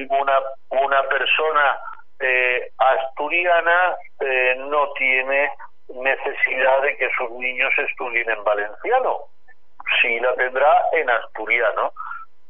Una, 0.09 0.41
una 0.71 1.03
persona 1.09 1.79
eh, 2.21 2.71
asturiana 2.79 3.97
eh, 4.21 4.55
no 4.59 4.93
tiene 4.93 5.51
necesidad 5.89 6.83
de 6.83 6.97
que 6.97 7.09
sus 7.19 7.31
niños 7.33 7.73
estudien 7.79 8.31
en 8.31 8.45
valenciano. 8.45 9.19
Sí 10.01 10.21
la 10.21 10.35
tendrá 10.35 10.85
en 10.93 11.11
asturiano, 11.11 11.93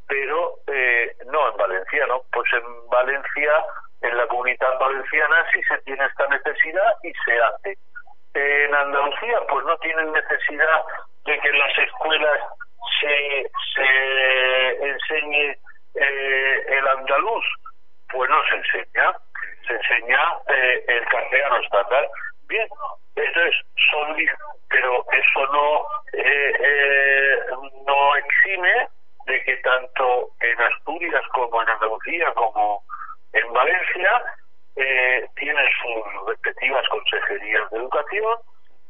pero 0.07 0.59
eh, 0.67 1.17
no 1.27 1.51
en 1.51 1.57
valenciano. 1.57 2.23
Pues 2.33 2.53
en 2.53 2.89
Valencia, 2.89 3.65
en 4.03 4.17
la 4.17 4.27
comunidad 4.27 4.79
valenciana, 4.79 5.37
sí 5.53 5.63
se 5.65 5.79
tiene 5.83 6.05
esta 6.05 6.27
necesidad 6.29 6.95
y 7.03 7.13
se 7.25 7.41
hace. 7.41 7.79
En 8.35 8.75
Andalucía, 8.75 9.41
pues 9.49 9.65
no 9.67 9.77
tienen 9.79 10.11
necesidad 10.13 10.83
de 11.25 11.39
que 11.39 11.49
en 11.49 11.59
las 11.59 11.79
escuelas 11.79 12.41
se, 13.01 13.51
se 13.75 14.87
enseñe 14.89 15.57
eh, 15.95 16.65
el 16.69 16.89
andaluz, 16.89 17.45
pues 18.11 18.31
no 18.31 18.43
se 18.49 18.55
enseña, 18.57 19.13
se 19.67 19.75
enseña 19.75 20.21
eh, 20.49 20.85
el 20.89 21.05
castellano 21.07 21.57
estándar. 21.59 22.09
Bien, 22.49 22.67
entonces 23.17 23.55
son, 23.93 24.17
di- 24.17 24.27
pero 24.71 25.05
eso 25.13 25.47
no 25.53 25.87
eh, 26.15 26.53
eh, 26.59 27.39
no 27.87 28.17
exime 28.17 28.89
de 29.27 29.45
que 29.45 29.57
tanto 29.59 30.31
en 30.41 30.61
Asturias 30.61 31.23
como 31.35 31.63
en 31.63 31.69
Andalucía 31.69 32.33
como 32.33 32.83
en 33.33 33.53
Valencia 33.53 34.23
eh, 34.77 35.29
tienen 35.37 35.67
sus 35.83 36.29
respectivas 36.29 36.89
consejerías 36.89 37.71
de 37.71 37.79
educación 37.79 38.35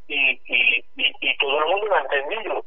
y, 0.07 0.41
y, 0.45 1.37
todo 1.37 1.59
el 1.59 1.65
mundo 1.65 1.87
lo 1.87 1.95
ha 1.95 2.01
entendido. 2.01 2.65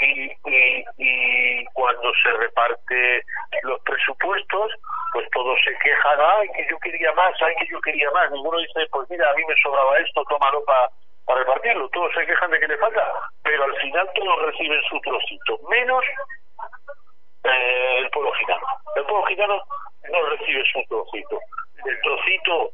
y, 0.00 0.30
y, 0.46 0.84
y 0.98 1.64
cuando 1.72 2.12
se 2.22 2.30
reparte 2.32 3.22
los 3.62 3.80
presupuestos, 3.80 4.72
pues 5.12 5.28
todos 5.30 5.58
se 5.64 5.74
quejan, 5.78 6.18
ay, 6.20 6.48
que 6.54 6.66
yo 6.70 6.78
quería 6.78 7.12
más, 7.12 7.34
ay, 7.42 7.54
que 7.56 7.66
yo 7.70 7.80
quería 7.80 8.10
más. 8.10 8.30
Ninguno 8.30 8.58
dice, 8.58 8.86
pues 8.90 9.08
mira, 9.10 9.30
a 9.30 9.34
mí 9.34 9.42
me 9.48 9.54
sobraba 9.62 9.98
esto, 9.98 10.24
tómalo 10.24 10.64
para 10.64 10.90
para 11.28 11.40
repartirlo. 11.40 11.88
Todos 11.90 12.12
se 12.14 12.26
quejan 12.26 12.50
de 12.50 12.58
que 12.58 12.68
le 12.68 12.78
falta, 12.78 13.06
pero 13.42 13.64
al 13.64 13.76
final 13.76 14.10
todos 14.14 14.42
reciben 14.46 14.80
su 14.88 14.98
trocito, 15.00 15.60
menos 15.68 16.04
eh, 17.44 17.98
el 17.98 18.10
pueblo 18.10 18.32
gitano. 18.32 18.66
El 18.96 19.04
pueblo 19.04 19.26
gitano 19.26 19.62
no 20.10 20.26
recibe 20.30 20.64
su 20.72 20.82
trocito. 20.88 21.40
El 21.84 22.00
trocito 22.00 22.70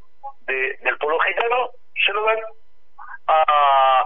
de, 0.47 0.77
del 0.83 0.97
pueblo 0.99 1.19
gitano 1.21 1.71
se 2.05 2.13
lo 2.13 2.25
dan 2.25 2.39
a 3.27 4.05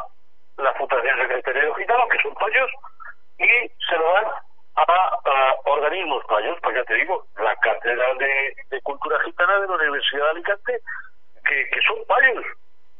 la 0.59 0.75
Fundación 0.75 1.19
Secretario 1.19 1.75
Gitano, 1.75 2.09
que 2.09 2.23
son 2.23 2.35
payos, 2.35 2.71
y 3.39 3.47
se 3.89 3.97
lo 3.97 4.13
dan 4.13 4.27
a, 4.77 5.57
organismos 5.65 6.25
payos, 6.27 6.59
pues 6.63 6.77
ya 6.77 6.85
te 6.85 6.95
digo, 6.95 7.27
la 7.39 7.55
Cátedra 7.57 8.15
de, 8.15 8.55
de, 8.71 8.81
Cultura 8.83 9.19
Gitana 9.25 9.61
de 9.61 9.69
la 9.69 9.75
Universidad 9.75 10.25
de 10.25 10.31
Alicante, 10.31 10.81
que, 11.45 11.69
que 11.71 11.81
son 11.83 12.05
payos. 12.07 12.45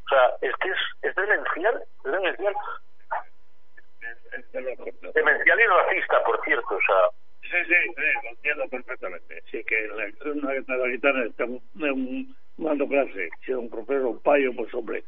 O 0.05 0.09
sea, 0.09 0.33
es 0.41 0.55
que 0.57 0.69
es, 0.69 0.79
es 1.03 1.15
demencial, 1.15 1.83
es 2.05 2.13
demencial. 2.13 2.55
Demencial 5.15 5.61
y 5.61 5.67
racista, 5.67 6.25
por 6.25 6.41
cierto, 6.45 6.75
o 6.75 6.81
sea. 6.81 7.28
Sí, 7.51 7.57
sí, 7.66 7.74
sí, 7.96 8.03
lo 8.24 8.30
entiendo 8.30 8.68
perfectamente. 8.68 9.42
Sí, 9.51 9.64
que 9.64 9.88
la, 9.88 10.32
una 10.32 10.53
la 10.55 10.90
gitana 10.90 11.24
está 11.24 11.44
un, 11.46 12.36
dando 12.59 12.86
clase, 12.86 13.30
si 13.44 13.53
es 13.53 13.57
un 13.57 13.70
profesor, 13.70 14.07
un 14.07 14.20
payo, 14.20 14.53
pues 14.55 14.72
hombre, 14.74 15.03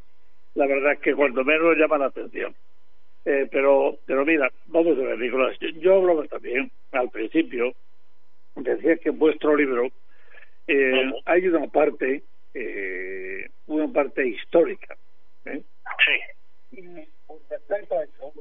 la 0.55 0.67
verdad 0.67 0.95
es 0.95 1.01
que 1.01 1.15
cuando 1.15 1.45
menos 1.45 1.77
llama 1.77 1.99
la 1.99 2.07
atención. 2.07 2.55
Eh, 3.27 3.47
pero, 3.51 3.99
pero 4.07 4.25
mira, 4.25 4.51
vamos 4.67 4.97
a 4.99 5.03
ver, 5.03 5.19
Nicolás, 5.19 5.55
yo, 5.61 5.69
yo 5.81 5.97
hablaba 5.97 6.27
también 6.29 6.71
al 6.93 7.11
principio, 7.11 7.75
decía 8.57 8.97
que 8.97 9.11
en 9.11 9.19
vuestro 9.19 9.55
libro 9.55 9.89
eh, 10.67 11.13
hay 11.27 11.47
una 11.47 11.67
parte, 11.67 12.23
eh, 12.55 13.51
una 13.67 13.93
parte 13.93 14.27
histórica. 14.27 14.97
¿eh? 15.45 15.63
Sí. 16.07 16.79
Y 16.79 16.83
respecto 17.51 17.99
a 17.99 18.05
eso, 18.05 18.33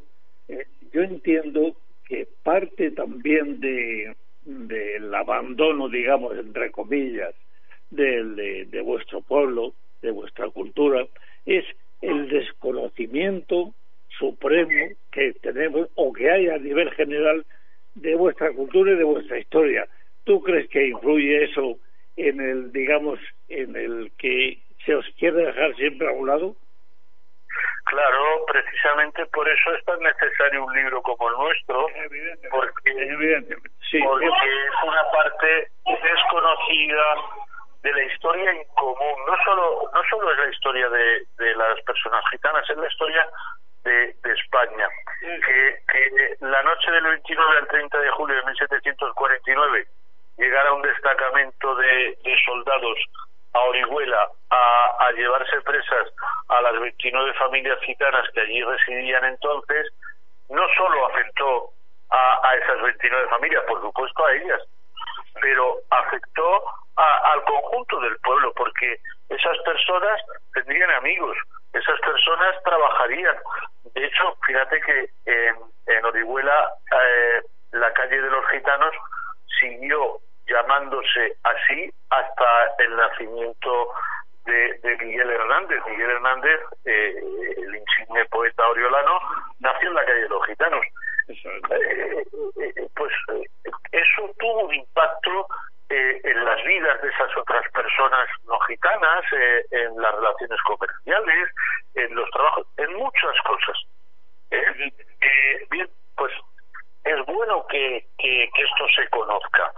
eh, 0.48 0.66
yo 0.94 1.02
entiendo 1.02 1.76
que 2.10 2.28
parte 2.44 2.92
también 2.92 3.62
de 3.62 4.16
del 4.46 5.14
abandono, 5.14 5.90
digamos, 5.90 6.36
entre 6.36 6.72
comillas, 6.72 7.36
de, 7.92 8.24
de, 8.24 8.66
de 8.66 8.82
vuestro 8.82 9.22
pueblo, 9.22 9.74
de 10.02 10.10
vuestra 10.12 10.50
cultura, 10.50 11.06
es 11.46 11.66
el 12.02 12.30
desconocimiento 12.30 13.74
supremo 14.18 14.96
que 15.12 15.34
tenemos 15.34 15.90
o 15.96 16.12
que 16.14 16.32
hay 16.32 16.48
a 16.48 16.58
nivel 16.58 16.90
general 16.92 17.46
de 17.94 18.16
vuestra 18.16 18.52
cultura 18.54 18.94
y 18.94 18.96
de 18.96 19.04
vuestra 19.04 19.40
historia. 19.40 19.88
¿Tú 20.24 20.42
crees 20.42 20.68
que 20.70 20.88
influye 20.88 21.44
eso 21.44 21.78
en 22.16 22.42
el, 22.42 22.72
digamos, 22.72 23.20
en 23.50 23.76
el 23.76 24.12
que 24.18 24.58
se 24.86 24.96
os 24.96 25.06
quiere 25.18 25.46
dejar 25.46 25.76
siempre 25.76 26.08
a 26.08 26.12
un 26.12 26.28
lado? 26.28 26.56
Claro, 27.90 28.46
precisamente 28.46 29.26
por 29.28 29.50
eso 29.50 29.74
es 29.74 29.84
tan 29.84 30.00
necesario 30.00 30.64
un 30.64 30.74
libro 30.76 31.02
como 31.02 31.28
el 31.28 31.38
nuestro, 31.38 31.88
porque, 32.52 32.94
sí, 33.90 34.00
porque 34.04 34.28
es 34.28 34.84
una 34.84 35.04
parte 35.12 35.72
desconocida 35.86 37.04
de 37.82 37.92
la 37.92 38.04
historia 38.04 38.52
en 38.52 38.64
común. 38.76 39.16
No 39.26 39.36
solo, 39.44 39.90
no 39.92 40.02
solo 40.08 40.32
es 40.32 40.38
la 40.38 40.50
historia 40.50 40.88
de, 40.88 41.26
de 41.40 41.56
las 41.56 41.82
personas 41.82 42.24
gitanas, 42.30 42.70
es 42.70 42.78
la 42.78 42.88
historia 42.88 43.28
de, 43.84 44.16
de 44.22 44.34
España. 44.34 44.88
Que, 45.20 45.82
que 45.92 46.36
la 46.42 46.62
noche 46.62 46.92
del 46.92 47.06
29 47.06 47.58
al 47.58 47.68
30 47.70 47.98
de 48.02 48.10
julio 48.12 48.36
de 48.36 48.46
1749 48.46 49.88
llegara 50.38 50.74
un 50.74 50.84
destacamento 50.84 51.76
de, 51.76 52.18
de 52.24 52.38
soldados 52.46 53.00
a 53.54 53.60
Orihuela 53.62 54.30
a, 54.50 54.96
a, 55.00 55.12
llevarse 55.12 55.62
presas 55.62 56.08
a 56.50 56.62
las 56.62 56.80
29 56.80 57.34
familias 57.34 57.80
gitanas 57.82 58.30
que 58.34 58.42
allí 58.42 58.64
residían 58.64 59.26
entonces, 59.26 59.88
no 60.50 60.62
solo 60.76 61.08
afectó 61.08 61.70
a, 62.10 62.56
esas 62.56 62.82
29 62.82 63.28
familias, 63.30 63.64
por 63.68 63.82
supuesto 63.82 64.26
a 64.26 64.34
ellas, 64.34 64.62
pero 65.42 65.78
afectó 65.90 66.64
a, 66.96 67.32
al 67.34 67.44
conjunto 67.44 68.00
del 68.02 68.18
pueblo, 68.18 68.54
porque 68.56 68.98
esas 69.30 69.58
personas 69.60 70.20
tendrían 70.54 70.92
amigos, 70.92 71.38
esas 71.74 72.00
personas 72.00 72.56
trabajarían. 72.64 73.38
De 73.94 74.06
hecho, 74.06 74.36
fíjate 74.46 74.82
que 74.82 75.10
en, 75.26 75.56
en 75.88 76.06
Orihuela 76.06 76.74
eh, 76.92 77.42
la 77.72 77.94
calle 77.94 78.22
de 78.22 78.30
los 78.30 78.48
gitanos 78.50 78.94
siguió 79.60 80.20
llamándose 80.50 81.38
así 81.44 81.92
hasta 82.10 82.74
el 82.80 82.96
nacimiento 82.96 83.90
de, 84.46 84.74
de 84.80 84.98
Miguel 84.98 85.30
Hernández. 85.30 85.80
Miguel 85.88 86.10
Hernández, 86.10 86.60
eh, 86.86 87.16
el 87.58 87.76
insigne 87.76 88.26
poeta 88.26 88.68
oriolano, 88.68 89.20
nació 89.60 89.90
en 89.90 89.96
la 89.96 90.06
calle 90.06 90.22
de 90.22 90.30
los 90.30 90.46
gitanos. 90.46 90.86
Eh, 91.28 92.24
eh, 92.60 92.90
pues 92.96 93.14
eso 93.92 94.32
tuvo 94.40 94.66
un 94.66 94.74
impacto 94.74 95.48
en 95.92 96.46
las 96.46 96.64
vidas 96.66 97.02
de 97.02 97.10
esas 97.10 97.36
otras 97.36 97.68
personas 97.72 98.28
no 98.46 98.60
gitanas, 98.62 99.26
en 99.72 100.00
las 100.00 100.14
relaciones 100.14 100.62
comerciales, 100.62 101.50
en 101.96 102.14
los 102.14 102.30
trabajos, 102.30 102.68
en 102.78 102.94
muchas 102.94 103.42
cosas. 103.42 103.78
bien, 105.72 105.90
pues 106.16 106.32
es 107.10 107.26
bueno 107.26 107.66
que, 107.68 108.06
que, 108.18 108.44
esto 108.44 108.88
se 108.96 109.08
conozca. 109.10 109.72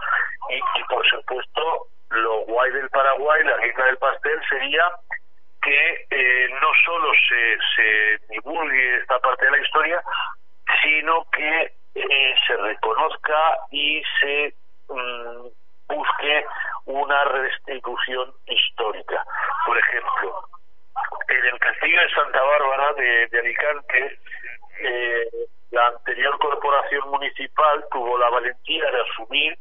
Y, 0.50 0.56
y, 0.56 0.84
por 0.88 1.06
supuesto, 1.08 1.86
lo 2.10 2.40
guay 2.40 2.70
del 2.72 2.88
Paraguay, 2.90 3.44
la 3.44 3.56
guita 3.58 3.84
del 3.84 3.96
pastel, 3.98 4.40
sería 4.48 4.90
que 5.62 6.06
eh, 6.10 6.48
no 6.60 6.68
solo 6.84 7.12
se, 7.28 7.58
se 7.76 8.18
divulgue 8.34 8.96
esta 8.96 9.18
parte 9.20 9.44
de 9.44 9.50
la 9.52 9.58
historia, 9.58 10.02
sino 10.82 11.24
que 11.30 11.72
eh, 11.94 12.34
se 12.46 12.56
reconozca 12.56 13.58
y 13.70 14.02
se 14.20 14.54
mm, 14.88 15.46
busque 15.88 16.46
una 16.86 17.24
restitución 17.24 18.32
histórica. 18.46 19.24
Por 19.66 19.78
ejemplo, 19.78 20.48
en 21.28 21.44
el 21.44 21.58
castillo 21.60 22.00
de 22.00 22.10
Santa 22.10 22.42
Bárbara 22.42 22.92
de, 22.94 23.26
de 23.28 23.38
Alicante, 23.38 24.18
eh, 24.80 25.28
la 25.72 25.86
anterior 25.88 26.38
corporación 26.38 27.10
municipal 27.10 27.84
tuvo 27.90 28.18
la 28.18 28.30
valentía 28.30 28.84
de 28.90 29.00
asumir 29.00 29.58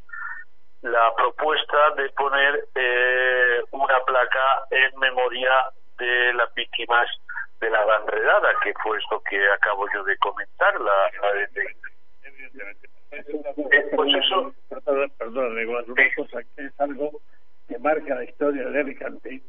la 0.81 1.13
propuesta 1.15 1.91
de 1.95 2.09
poner 2.09 2.67
eh, 2.75 3.61
una 3.71 3.99
placa 4.05 4.65
en 4.71 4.99
memoria 4.99 5.51
de 5.97 6.33
las 6.33 6.53
víctimas 6.53 7.07
de 7.61 7.69
la 7.69 7.85
gran 7.85 8.07
redada, 8.07 8.49
que 8.63 8.73
fue 8.83 8.97
esto 8.97 9.21
que 9.29 9.37
acabo 9.51 9.85
yo 9.93 10.03
de 10.03 10.17
comentar, 10.17 10.81
la, 10.81 11.11
la 11.21 11.33
de... 11.33 11.75
Evidentemente. 12.23 12.89
Eh, 13.11 13.91
pues 13.95 14.15
eso... 14.15 14.53
Perdón, 14.69 15.11
perdón, 15.17 15.57
una 15.57 16.15
cosa 16.15 16.39
que 16.55 16.65
es 16.65 16.79
algo 16.79 17.11
que 17.67 17.77
marca 17.77 18.15
la 18.15 18.23
historia 18.23 18.67
de 18.67 18.79
Alicante, 18.79 19.41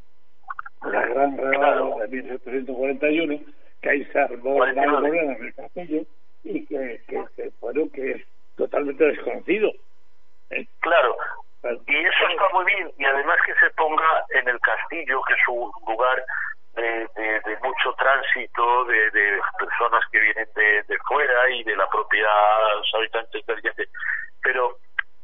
la 0.84 1.06
gran 1.06 1.36
redada 1.36 1.58
claro. 1.58 1.96
de 2.00 2.08
1741, 2.08 3.40
que 3.80 3.90
ahí 3.90 4.04
se 4.04 4.18
armó 4.18 4.64
la 4.64 4.86
morena 4.86 5.32
en 5.32 5.44
el 5.46 5.54
castillo, 5.54 6.04
y 6.44 6.66
que, 6.66 7.00
que, 7.08 7.24
que, 7.36 7.50
bueno, 7.60 7.88
que 7.92 8.12
es 8.12 8.22
totalmente 8.56 9.04
desconocido. 9.04 9.70
¿eh? 10.50 10.66
Claro, 10.80 11.16
y 11.86 11.96
eso 11.96 12.28
está 12.28 12.48
muy 12.52 12.64
bien, 12.64 12.90
y 12.98 13.04
además 13.04 13.38
que 13.46 13.54
se 13.54 13.70
ponga 13.70 14.24
en 14.30 14.48
el 14.48 14.58
castillo, 14.60 15.22
que 15.22 15.34
es 15.34 15.48
un 15.48 15.70
lugar 15.86 16.24
de, 16.74 17.08
de, 17.14 17.40
de 17.40 17.56
mucho 17.62 17.92
tránsito, 17.94 18.84
de, 18.86 19.10
de, 19.10 19.40
personas 19.58 20.02
que 20.10 20.20
vienen 20.20 20.48
de, 20.56 20.82
de 20.82 20.98
fuera 21.06 21.50
y 21.50 21.62
de 21.62 21.76
la 21.76 21.88
propia 21.88 22.28
habitantes 22.94 23.46
del 23.46 23.62
Yete. 23.62 23.88
Pero 24.42 24.78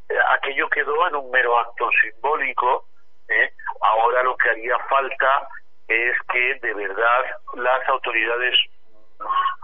eh, 0.09 0.15
aquello 0.29 0.69
quedó 0.69 1.09
en 1.09 1.17
un 1.17 1.31
mero 1.31 1.59
acto 1.59 1.91
simbólico, 2.03 2.87
¿eh? 3.29 3.53
ahora 3.81 4.23
lo 4.23 4.37
que 4.37 4.51
haría 4.51 4.79
falta 4.91 5.49
es 5.89 6.17
que 6.33 6.55
de 6.61 6.75
verdad 6.75 7.25
las 7.55 7.89
autoridades 7.89 8.55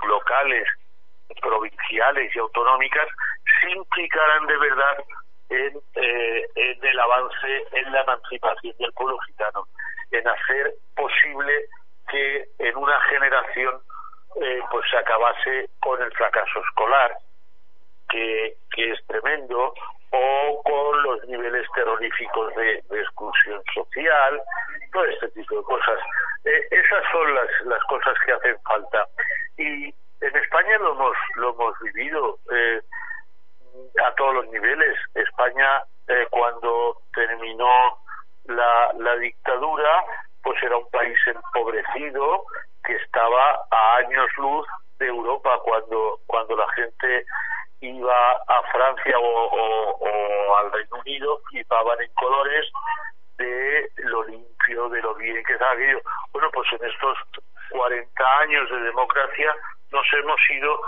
locales 0.08 0.66
provinciales 1.40 2.34
y 2.34 2.38
autonómicas 2.38 3.08
se 3.60 3.70
implicaran 3.70 4.46
de 4.46 4.56
verdad 4.58 5.04
en, 5.50 5.80
eh, 5.94 6.46
en 6.54 6.84
el 6.84 7.00
avance 7.00 7.64
en 7.72 7.92
la 7.92 8.02
emancipación 8.02 8.74
del 8.78 8.92
pueblo 8.92 9.18
gitano, 9.26 9.66
en 10.10 10.26
hacer 10.26 10.74
posible 10.96 11.66
que 12.08 12.48
en 12.58 12.76
una 12.76 13.00
generación 13.02 13.80
eh, 14.40 14.60
pues 14.70 14.84
se 14.90 14.96
acabase 14.96 15.68
con 15.80 16.00
el 16.02 16.12
fracaso 16.12 16.60
escolar, 16.68 17.16
que, 18.08 18.56
que 18.74 18.90
es 18.90 19.06
tremendo, 19.06 19.72
o 20.10 20.62
con 20.62 21.02
los 21.02 21.24
niveles 21.28 21.66
terroríficos 21.74 22.54
de, 22.54 22.82
exclusión 22.90 23.62
social, 23.74 24.40
todo 24.92 25.04
este 25.04 25.28
tipo 25.30 25.56
de 25.56 25.62
cosas. 25.62 25.98
Eh, 26.44 26.68
esas 26.70 27.02
son 27.10 27.34
las, 27.34 27.48
las 27.64 27.82
cosas 27.84 28.14
que 28.24 28.32
hacen 28.32 28.56
falta. 28.62 29.06
Y 29.56 29.94
en 30.24 30.36
España 30.36 30.78
lo 30.78 30.92
hemos 30.92 31.16
lo 31.36 31.50
hemos 31.50 31.78
vivido 31.80 32.38
eh, 32.52 32.80
a 34.02 34.14
todos 34.14 34.34
los 34.34 34.48
niveles. 34.48 34.98
España 35.14 35.82
eh, 36.08 36.26
cuando 36.30 37.02
terminó 37.14 37.98
la, 38.44 38.92
la 38.98 39.16
dictadura, 39.16 40.04
pues 40.42 40.62
era 40.62 40.76
un 40.76 40.88
país 40.90 41.18
empobrecido 41.26 42.44
que 42.84 42.96
estaba 42.96 43.66
a 43.70 43.96
años 43.96 44.28
luz 44.38 44.66
de 44.98 45.06
Europa 45.06 45.58
cuando 45.64 46.20
cuando 46.26 46.56
la 46.56 46.68
gente 46.72 47.26
iba 47.80 48.32
a 48.48 48.62
Francia 48.72 49.18
o, 49.18 50.56
al 50.56 50.72
Reino 50.72 50.96
Unido 51.00 51.40
flipaban 51.50 52.00
en 52.00 52.12
colores 52.14 52.66
de 53.36 53.90
lo 53.96 54.24
limpio, 54.24 54.88
de 54.88 55.02
lo 55.02 55.14
bien 55.16 55.42
que 55.44 55.52
estaba 55.52 55.72
aquello. 55.72 56.00
Bueno, 56.32 56.48
pues 56.52 56.68
en 56.72 56.88
estos 56.88 57.18
40 57.70 58.38
años 58.40 58.70
de 58.70 58.80
democracia 58.80 59.54
nos 59.90 60.06
hemos 60.12 60.40
ido 60.50 60.80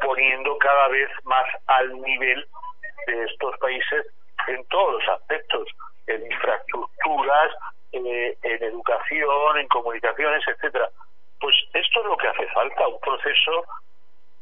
poniendo 0.00 0.56
cada 0.58 0.88
vez 0.88 1.10
más 1.24 1.46
al 1.66 2.00
nivel 2.00 2.46
de 3.06 3.24
estos 3.24 3.56
países 3.58 4.06
en 4.48 4.64
todos 4.66 4.94
los 4.94 5.08
aspectos, 5.08 5.68
en 6.06 6.30
infraestructuras, 6.30 7.52
eh, 7.92 8.36
en 8.42 8.62
educación, 8.62 9.58
en 9.58 9.68
comunicaciones, 9.68 10.46
etcétera. 10.46 10.88
Pues 11.40 11.54
esto 11.72 12.00
es 12.00 12.06
lo 12.06 12.16
que 12.16 12.28
hace 12.28 12.46
falta, 12.48 12.88
un 12.88 13.00
proceso 13.00 13.64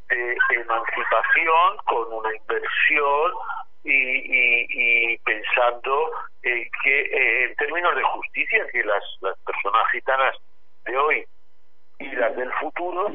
de 0.09 0.37
emancipación 0.51 1.77
con 1.87 2.13
una 2.13 2.35
inversión 2.35 3.33
y, 3.85 5.17
pensando 5.19 6.11
en 6.43 6.71
que 6.83 7.01
eh, 7.01 7.45
en 7.45 7.57
términos 7.57 7.97
de 7.97 8.03
justicia 8.03 8.67
que 8.73 8.85
las 8.85 9.03
personas 9.45 9.91
gitanas 9.91 10.37
de 10.85 10.97
hoy 10.97 11.27
y 12.05 12.17
las 12.17 12.37
del 12.37 12.51
futuro 12.53 13.13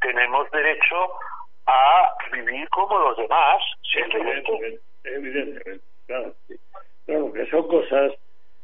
tenemos 0.00 0.50
derecho 0.50 0.96
a 1.66 2.14
vivir 2.32 2.68
como 2.70 2.98
los 2.98 3.16
demás 3.16 3.62
evidentemente, 3.94 4.80
evidentemente 5.04 5.84
claro, 6.06 6.34
claro 7.06 7.32
que 7.32 7.46
son 7.46 7.68
cosas 7.68 8.12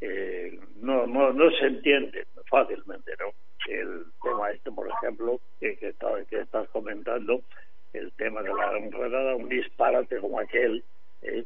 eh, 0.01 0.59
no, 0.77 1.07
no 1.07 1.33
no 1.33 1.51
se 1.53 1.67
entienden 1.67 2.25
fácilmente 2.49 3.13
no 3.19 3.33
el 3.71 4.05
tema 4.23 4.51
este, 4.51 4.71
por 4.71 4.89
ejemplo, 4.89 5.41
que, 5.59 5.77
que, 5.77 5.95
que 6.29 6.41
estás 6.41 6.69
comentando, 6.69 7.43
el 7.93 8.13
tema 8.13 8.43
de 8.43 8.55
la 8.55 8.79
enredada, 8.79 9.37
un 9.37 9.49
disparate 9.49 10.19
como 10.19 10.39
aquel, 10.39 10.85
eh, 11.23 11.45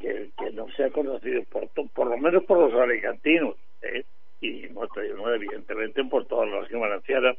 que, 0.00 0.30
que, 0.38 0.50
no 0.52 0.66
se 0.70 0.84
ha 0.84 0.90
conocido 0.90 1.42
por, 1.44 1.68
por 1.68 2.06
lo 2.06 2.16
menos 2.16 2.44
por 2.44 2.58
los 2.58 2.80
alicantinos, 2.80 3.56
eh, 3.82 4.04
y 4.40 4.68
no, 4.70 5.34
evidentemente 5.34 6.04
por 6.04 6.26
todas 6.26 6.48
las 6.50 6.70
valencianas, 6.70 7.36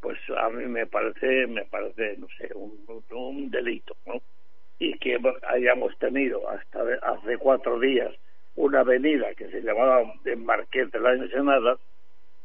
pues 0.00 0.18
a 0.36 0.48
mí 0.50 0.66
me 0.66 0.86
parece, 0.86 1.46
me 1.46 1.64
parece, 1.64 2.16
no 2.18 2.26
sé, 2.38 2.50
un, 2.54 3.50
delito, 3.50 3.96
¿no? 4.06 4.20
Y 4.78 4.98
que 4.98 5.18
hayamos 5.48 5.96
tenido 5.98 6.48
hasta 6.48 6.82
hace 7.02 7.38
cuatro 7.38 7.78
días 7.78 8.12
una 8.56 8.80
avenida 8.80 9.34
que 9.34 9.48
se 9.48 9.62
llamaba 9.62 10.02
Marqués 10.36 10.90
de 10.90 11.00
la 11.00 11.12
Ensenada, 11.14 11.78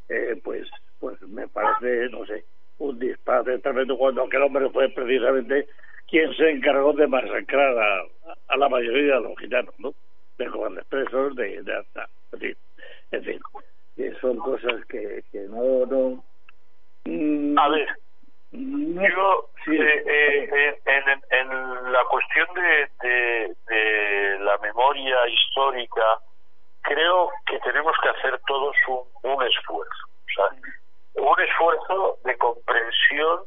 eh, 0.10 0.40
pues 0.44 0.70
pues 1.00 1.22
me 1.22 1.48
parece, 1.48 2.10
no 2.10 2.26
sé, 2.26 2.44
un 2.80 3.00
disparate 3.00 3.60
tremendo 3.60 3.98
cuando 3.98 4.24
aquel 4.24 4.44
hombre 4.44 4.70
fue 4.70 4.90
precisamente 4.90 5.68
quien 6.08 6.34
se 6.36 6.50
encargó 6.50 6.94
de 6.94 7.08
masacrar 7.08 7.78
a, 7.78 8.58
la 8.58 8.70
mayoría 8.70 9.16
de 9.16 9.22
los 9.22 9.38
gitanos, 9.38 9.74
¿no? 9.80 9.94
De 10.38 10.48
jóvenes 10.48 10.86
presos, 10.86 11.36
de, 11.36 11.62
de, 11.64 11.86
en 12.32 12.40
fin, 12.40 12.58
en 13.12 13.24
fin, 13.24 13.40
que 13.98 14.14
son 14.22 14.38
cosas 14.38 14.86
que, 14.86 15.24
que 15.32 15.40
no, 15.50 15.86
no... 15.88 16.24
Mm, 17.06 17.58
a 17.58 17.68
ver, 17.70 17.88
yo 18.52 19.50
eh, 19.68 20.04
eh, 20.08 20.80
en, 20.86 21.24
en, 21.32 21.92
la 21.92 22.04
cuestión 22.06 22.48
de, 22.54 22.90
de, 23.02 23.56
de 23.68 24.40
la 24.40 24.58
memoria 24.60 25.28
histórica, 25.28 26.20
creo 26.82 27.32
que 27.48 27.60
tenemos 27.60 27.96
que 28.02 28.10
hacer 28.10 28.40
todos 28.46 28.76
un, 28.88 29.32
un 29.32 29.44
esfuerzo. 29.44 30.08
O 30.08 30.34
sea, 30.36 31.24
un 31.24 31.42
esfuerzo 31.42 32.20
de 32.24 32.38
comprensión 32.38 33.42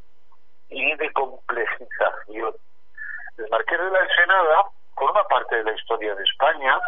y 0.68 0.94
de 0.96 1.12
complejización. 1.12 2.54
El 3.38 3.48
Marqués 3.50 3.78
de 3.78 3.90
la 3.90 4.00
Ensenada 4.00 4.64
forma 4.96 5.24
parte 5.28 5.56
de 5.56 5.64
la 5.64 5.72
historia 5.72 6.14
de 6.14 6.24
España, 6.24 6.78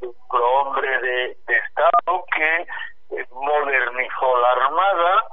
un 0.00 0.14
hombre 0.30 1.00
de, 1.00 1.36
que 2.38 2.66
eh, 3.16 3.26
modernizó 3.32 4.40
la 4.40 4.52
Armada 4.52 5.24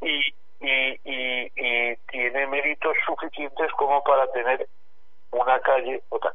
y, 0.00 0.34
y, 0.60 1.96
tiene 2.10 2.46
méritos 2.46 2.94
suficientes 3.06 3.72
como 3.72 4.02
para 4.04 4.26
tener 4.32 4.68
una 5.30 5.58
calle 5.60 6.02
otra. 6.10 6.32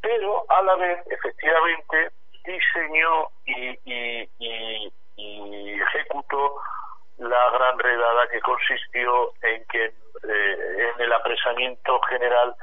Pero 0.00 0.44
a 0.48 0.62
la 0.62 0.76
vez, 0.76 1.06
efectivamente, 1.08 2.10
diseñó 2.44 3.28
y, 3.44 3.78
y 5.16 5.80
ejecutó 5.80 6.60
la 7.18 7.50
gran 7.50 7.78
redada 7.78 8.28
que 8.28 8.40
consistió 8.40 9.32
en 9.42 9.64
que 9.66 9.84
eh, 9.84 10.92
en 10.94 11.00
el 11.00 11.12
apresamiento 11.12 12.00
general 12.02 12.54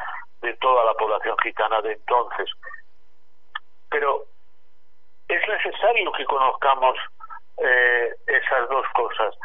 de 0.41 0.53
toda 0.55 0.85
la 0.85 0.93
población 0.93 1.35
gitana 1.43 1.81
de 1.81 1.93
entonces. 1.93 2.49
Pero 3.89 4.25
es 5.35 5.47
necesario 5.47 6.11
que 6.11 6.25
conozcamos 6.25 6.97
eh, 7.57 8.09
esas 8.27 8.69
dos 8.69 8.85
cosas. 8.93 9.35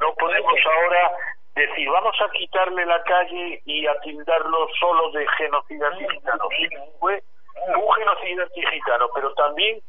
No 0.00 0.14
podemos 0.14 0.60
ahora 0.66 1.10
decir 1.54 1.88
vamos 1.88 2.16
a 2.20 2.30
quitarle 2.30 2.84
la 2.84 3.02
calle 3.04 3.62
y 3.64 3.86
a 3.86 3.98
tildarlo 4.00 4.68
solo 4.78 5.10
de 5.12 5.26
genocida 5.38 5.90
gitano. 5.96 6.48
fue 7.00 7.22
un 7.68 7.92
genocida 7.92 8.46
gitano, 8.54 9.08
pero 9.14 9.32
también 9.34 9.80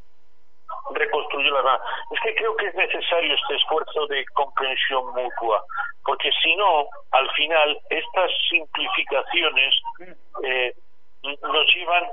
reconstruyó 0.91 1.51
la 1.51 1.63
nada. 1.63 1.81
Es 2.11 2.19
que 2.21 2.35
creo 2.35 2.55
que 2.55 2.67
es 2.67 2.75
necesario 2.75 3.33
este 3.33 3.55
esfuerzo 3.55 4.07
de 4.07 4.25
comprensión 4.33 5.07
mutua, 5.13 5.63
porque 6.03 6.31
si 6.43 6.55
no, 6.55 6.87
al 7.11 7.29
final, 7.31 7.77
estas 7.89 8.31
simplificaciones 8.49 9.73
eh, 10.43 10.73
nos 11.23 11.75
llevan 11.75 12.03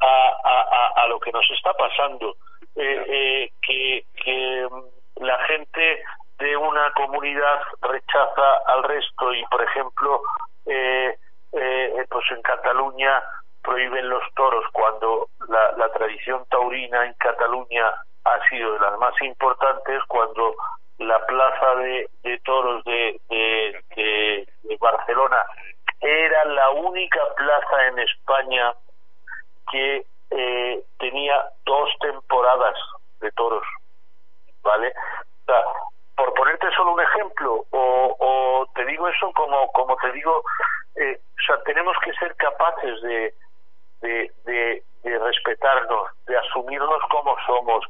a, 0.00 1.02
a, 1.02 1.06
lo 1.08 1.18
que 1.20 1.32
nos 1.32 1.48
está 1.50 1.72
pasando, 1.74 2.36
eh, 2.76 3.04
eh, 3.08 3.52
que, 3.62 4.04
que 4.22 4.68
la 5.16 5.38
gente 5.46 6.02
de 6.38 6.56
una 6.56 6.92
comunidad 6.92 7.60
rechaza 7.82 8.56
al 8.66 8.82
resto. 8.84 9.34
Y, 9.34 9.44
por 9.50 9.62
ejemplo, 9.62 10.22
eh, 10.66 11.16
pues 11.52 12.24
en 12.30 12.42
Cataluña 12.42 13.22
prohíben 13.62 14.08
los 14.08 14.22
toros 14.34 14.64
cuando 14.72 15.28
la, 15.48 15.72
la 15.72 15.92
tradición 15.92 16.44
taurina 16.48 17.06
en 17.06 17.14
Cataluña 17.14 17.86
ha 18.24 18.48
sido 18.48 18.72
de 18.74 18.80
las 18.80 18.98
más 18.98 19.14
importantes 19.22 20.02
cuando 20.08 20.54
la 20.98 21.24
plaza 21.26 21.74
de, 21.76 22.08
de 22.22 22.38
toros 22.40 22.84
de, 22.84 23.20
de, 23.30 24.46
Barcelona 24.78 25.44
era 26.00 26.44
la 26.46 26.70
única 26.70 27.20
plaza 27.36 27.86
en 27.88 27.98
España 27.98 28.72
que 29.70 30.06
eh, 30.30 30.82
tenía 30.98 31.44
dos 31.64 31.90
temporadas 32.00 32.76
de 33.20 33.30
toros, 33.32 33.64
¿vale? 34.62 34.92
O 35.42 35.44
sea, 35.46 35.64
por 36.16 36.34
ponerte 36.34 36.70
solo 36.76 36.92
un 36.92 37.00
ejemplo, 37.00 37.64
o, 37.70 38.16
o 38.18 38.66
te 38.74 38.84
digo 38.84 39.08
eso 39.08 39.32
como, 39.32 39.70
como 39.72 39.96
te 39.96 40.12
digo, 40.12 40.42
eh, 40.96 41.18
o 41.18 41.42
sea, 41.46 41.62
tenemos 41.64 41.96
que 42.04 42.12
ser 42.14 42.34
capaces 42.36 43.00
de, 43.02 43.34
de, 44.02 44.32
de, 44.44 45.18
respetarnos, 45.18 46.10
de 46.26 46.36
asumirnos 46.36 47.02
como 47.10 47.36
somos, 47.46 47.84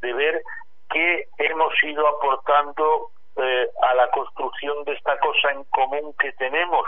de 0.00 0.12
ver 0.12 0.42
qué 0.90 1.28
hemos 1.38 1.72
ido 1.84 2.06
aportando 2.06 3.10
eh, 3.36 3.68
a 3.82 3.94
la 3.94 4.08
construcción 4.10 4.84
de 4.84 4.92
esta 4.92 5.18
cosa 5.18 5.52
en 5.52 5.64
común 5.64 6.14
que 6.18 6.32
tenemos 6.32 6.86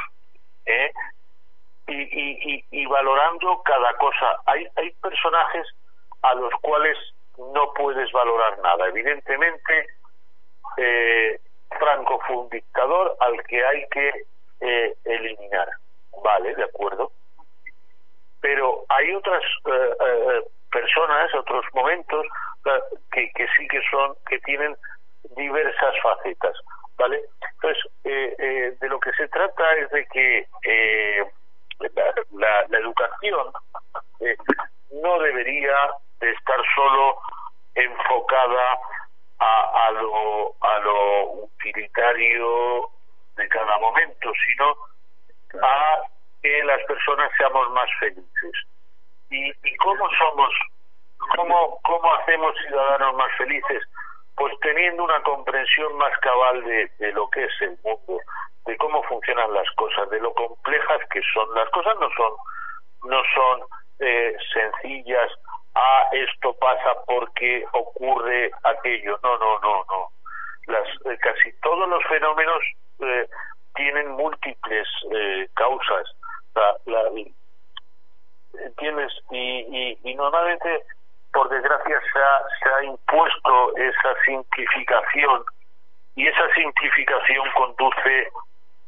¿eh? 0.68 0.92
Y, 1.88 2.56
y, 2.56 2.64
y, 2.70 2.86
valorando 2.86 3.62
cada 3.64 3.92
cosa. 3.94 4.36
Hay, 4.46 4.66
hay 4.76 4.90
personajes 5.02 5.66
a 6.22 6.34
los 6.34 6.52
cuales 6.60 6.96
no 7.38 7.72
puedes 7.74 8.10
valorar 8.12 8.58
nada. 8.60 8.88
Evidentemente, 8.88 9.86
eh, 10.76 11.40
Franco 11.78 12.20
fue 12.26 12.36
un 12.36 12.48
dictador 12.50 13.16
al 13.20 13.42
que 13.44 13.64
hay 13.64 13.86
que 13.90 14.12
eh, 14.60 14.94
eliminar. 15.04 15.68
Vale, 16.22 16.54
de 16.54 16.64
acuerdo. 16.64 17.10
Pero 18.40 18.84
hay 18.88 19.12
otras 19.14 19.42
eh, 19.66 19.96
eh, 20.00 20.42
personas, 20.70 21.34
otros 21.34 21.64
momentos 21.74 22.26
que, 23.12 23.30
que 23.32 23.46
sí 23.56 23.66
que 23.68 23.80
son, 23.90 24.14
que 24.28 24.38
tienen 24.40 24.76
diversas 25.36 25.94
facetas, 26.02 26.54
¿vale? 26.96 27.22
Entonces, 27.54 27.84
eh, 28.04 28.34
eh, 28.38 28.76
de 28.80 28.88
lo 28.88 29.00
que 29.00 29.12
se 29.12 29.28
trata 29.28 29.72
es 29.76 29.90
de 29.90 30.06
que 30.06 30.46
eh, 31.80 31.90
la, 32.32 32.66
la, 32.68 32.78
educación 32.78 33.52
no 34.90 35.18
debería 35.20 35.76
de 36.20 36.30
estar 36.32 36.60
solo 36.74 37.16
enfocada 37.74 38.78
a, 39.38 39.90
lo, 39.92 40.54
a 40.60 40.78
lo 40.80 41.32
utilitario 41.44 42.90
de 43.36 43.48
cada 43.48 43.78
momento, 43.78 44.32
sino 44.46 44.74
a 45.62 45.98
que 46.42 46.64
las 46.64 46.82
personas 46.84 47.30
seamos 47.38 47.70
más 47.70 47.88
felices. 48.00 48.52
¿Y, 49.30 49.50
y 49.50 49.76
cómo 49.76 50.08
somos, 50.18 50.52
cómo, 51.36 51.78
cómo 51.84 52.14
hacemos 52.14 52.54
ciudadanos 52.66 53.14
más 53.14 53.30
felices? 53.36 53.84
Pues 54.36 54.54
teniendo 54.60 55.04
una 55.04 55.22
comprensión 55.22 55.96
más 55.96 56.16
cabal 56.18 56.64
de 56.64 57.12
lo 57.12 57.28
que 57.30 57.44
es 57.44 57.62
el 57.62 57.78
mundo, 57.84 58.20
de 58.68 58.76
cómo 58.76 59.02
funcionan 59.04 59.52
las 59.54 59.68
cosas, 59.76 60.10
de 60.10 60.20
lo 60.20 60.32
complejas 60.34 61.00
que 61.10 61.22
son. 61.32 61.54
Las 61.54 61.70
cosas 61.70 61.96
no 61.98 62.08
son, 62.10 62.32
no 63.10 63.22
son 63.34 63.62
eh, 63.98 64.36
sencillas, 64.52 65.32
ah, 65.74 66.06
esto 66.12 66.52
pasa 66.60 66.94
porque 67.06 67.64
ocurre 67.72 68.50
aquello. 68.64 69.18
No, 69.22 69.38
no, 69.38 69.58
no, 69.60 69.84
no. 69.88 70.08
Las, 70.66 70.86
eh, 71.06 71.16
casi 71.18 71.50
todos 71.62 71.88
los 71.88 72.04
fenómenos 72.04 72.62
eh, 73.00 73.26
tienen 73.74 74.10
múltiples 74.10 74.86
eh, 75.12 75.48
causas. 75.54 76.06
La, 76.54 76.76
la, 76.84 77.10
¿Entiendes? 78.66 79.12
Y, 79.30 79.38
y, 79.70 79.98
y, 80.10 80.14
normalmente, 80.14 80.82
por 81.32 81.48
desgracia, 81.48 82.00
se 82.12 82.18
ha, 82.18 82.42
se 82.60 82.68
ha 82.68 82.84
impuesto 82.84 83.76
esa 83.76 84.14
simplificación 84.26 85.44
y 86.16 86.26
esa 86.26 86.52
simplificación 86.54 87.48
conduce 87.56 88.28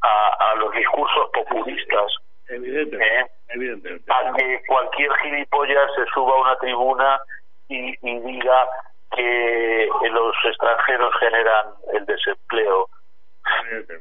a, 0.03 0.51
a 0.51 0.55
los 0.57 0.73
discursos 0.73 1.31
populistas. 1.33 2.13
Evidentemente. 2.49 3.21
¿eh? 3.21 3.27
Evidentemente. 3.49 4.13
A 4.13 4.33
que 4.35 4.63
cualquier 4.67 5.13
gilipollas 5.23 5.91
se 5.95 6.05
suba 6.13 6.35
a 6.35 6.41
una 6.41 6.57
tribuna 6.57 7.21
y, 7.69 7.95
y 8.03 8.19
diga 8.21 8.69
que 9.17 9.89
los 10.11 10.35
extranjeros 10.45 11.15
generan 11.19 11.67
el 11.95 12.07
desempleo. 12.07 12.89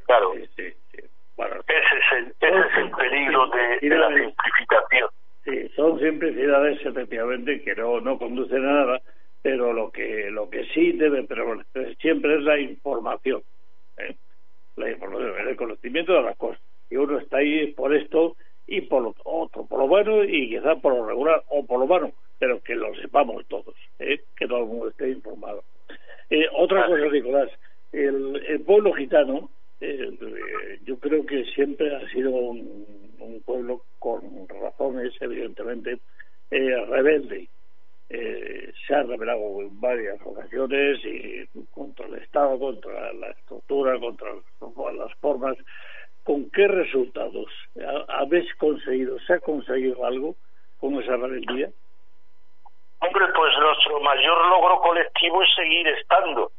Claro. 0.06 0.34
Sí, 0.34 0.50
sí, 0.56 0.74
sí. 0.91 1.04
Bueno, 1.36 1.56
ese 1.68 1.78
es 1.78 2.12
el, 2.12 2.36
ese 2.39 2.60
es 2.60 2.78
el 2.78 2.91
peligro 2.91 3.47
de, 3.47 3.80
de, 3.89 3.95
la 3.95 4.08
simplificación. 4.10 5.10
Sí, 5.45 5.70
son 5.76 6.00
simplicidades 6.00 6.86
efectivamente 6.86 7.62
que 7.64 7.76
no, 7.76 8.02
no 8.02 8.18
conducen 8.18 8.68
a 8.68 8.74
nada, 8.74 9.02
pero 9.41 9.72
lo 9.74 9.91
que 9.91 10.30
lo 10.32 10.50
que 10.50 10.66
sí 10.74 10.91
debe 10.93 11.24
prevalecer 11.24 11.95
siempre 11.97 12.36
es 12.36 12.41
la 12.41 12.60
información. 12.60 13.41
¿eh? 13.97 14.16
La 14.80 14.92
información, 14.92 15.48
el 15.48 15.56
conocimiento 15.56 16.14
de 16.14 16.22
las 16.24 16.38
cosas. 16.38 16.62
Y 16.90 16.96
uno 16.96 17.20
está 17.20 17.38
ahí 17.38 17.68
por 17.74 17.94
esto 17.94 18.36
y 18.66 18.82
por 18.82 19.04
lo 19.04 19.16
otro, 19.24 19.66
por 19.66 19.80
lo 19.80 19.88
bueno 19.88 20.24
y 20.24 20.50
quizá 20.50 20.76
por 20.76 20.94
lo 20.94 21.06
regular 21.06 21.44
o 21.50 21.66
por 21.66 21.80
lo 21.80 21.88
malo, 21.88 22.12
pero 22.38 22.62
que 22.62 22.76
lo 22.76 22.94
sepamos 22.96 23.46
todos, 23.48 23.76
¿eh? 24.00 24.22
que 24.38 24.48
todo 24.48 24.60
el 24.60 24.66
mundo 24.66 24.90
esté 24.90 25.10
informado. 25.10 25.64
Eh, 26.30 26.46
otra 26.56 26.86
cosa, 26.86 27.08
Nicolás, 27.08 27.50
el, 27.92 28.42
el 28.48 28.62
pueblo 28.62 28.94
gitano, 28.94 29.50
eh, 29.82 30.80
yo 30.86 31.00
creo 31.00 31.26
que 31.26 31.46
siempre 31.56 31.96
ha 31.96 32.08
sido 32.10 32.32
un, 32.32 32.86
un 33.20 33.42
pueblo 33.42 33.82
con 33.98 34.22
razones, 34.48 35.14
evidentemente, 35.20 36.00
eh, 36.52 36.86
rebelde. 36.86 37.50
Eh, 38.10 38.74
se 38.88 38.95
ha 38.95 39.03
rebelado 39.03 39.62
en 39.62 39.80
varias 39.80 40.20
ocasiones 40.26 40.99
y 41.03 41.47
contra 41.72 42.07
el 42.07 42.16
Estado, 42.16 42.57
contra 42.57 43.14
la 43.14 43.28
estructura, 43.30 43.99
contra 43.99 44.30
las 44.93 45.14
formas. 45.16 45.57
¿Con 46.24 46.49
qué 46.51 46.68
resultados 46.68 47.47
habéis 48.07 48.53
conseguido? 48.55 49.20
¿Se 49.22 49.34
ha 49.34 49.39
conseguido 49.39 50.05
algo 50.05 50.36
con 50.80 50.95
esa 51.01 51.18
rebeldía? 51.18 51.70
Hombre, 53.01 53.26
pues 53.36 53.53
nuestro 53.60 53.99
mayor 54.01 54.45
logro 54.47 54.82
colectivo 54.82 55.41
es 55.41 55.49
seguir 55.55 55.88
estando. 55.88 56.51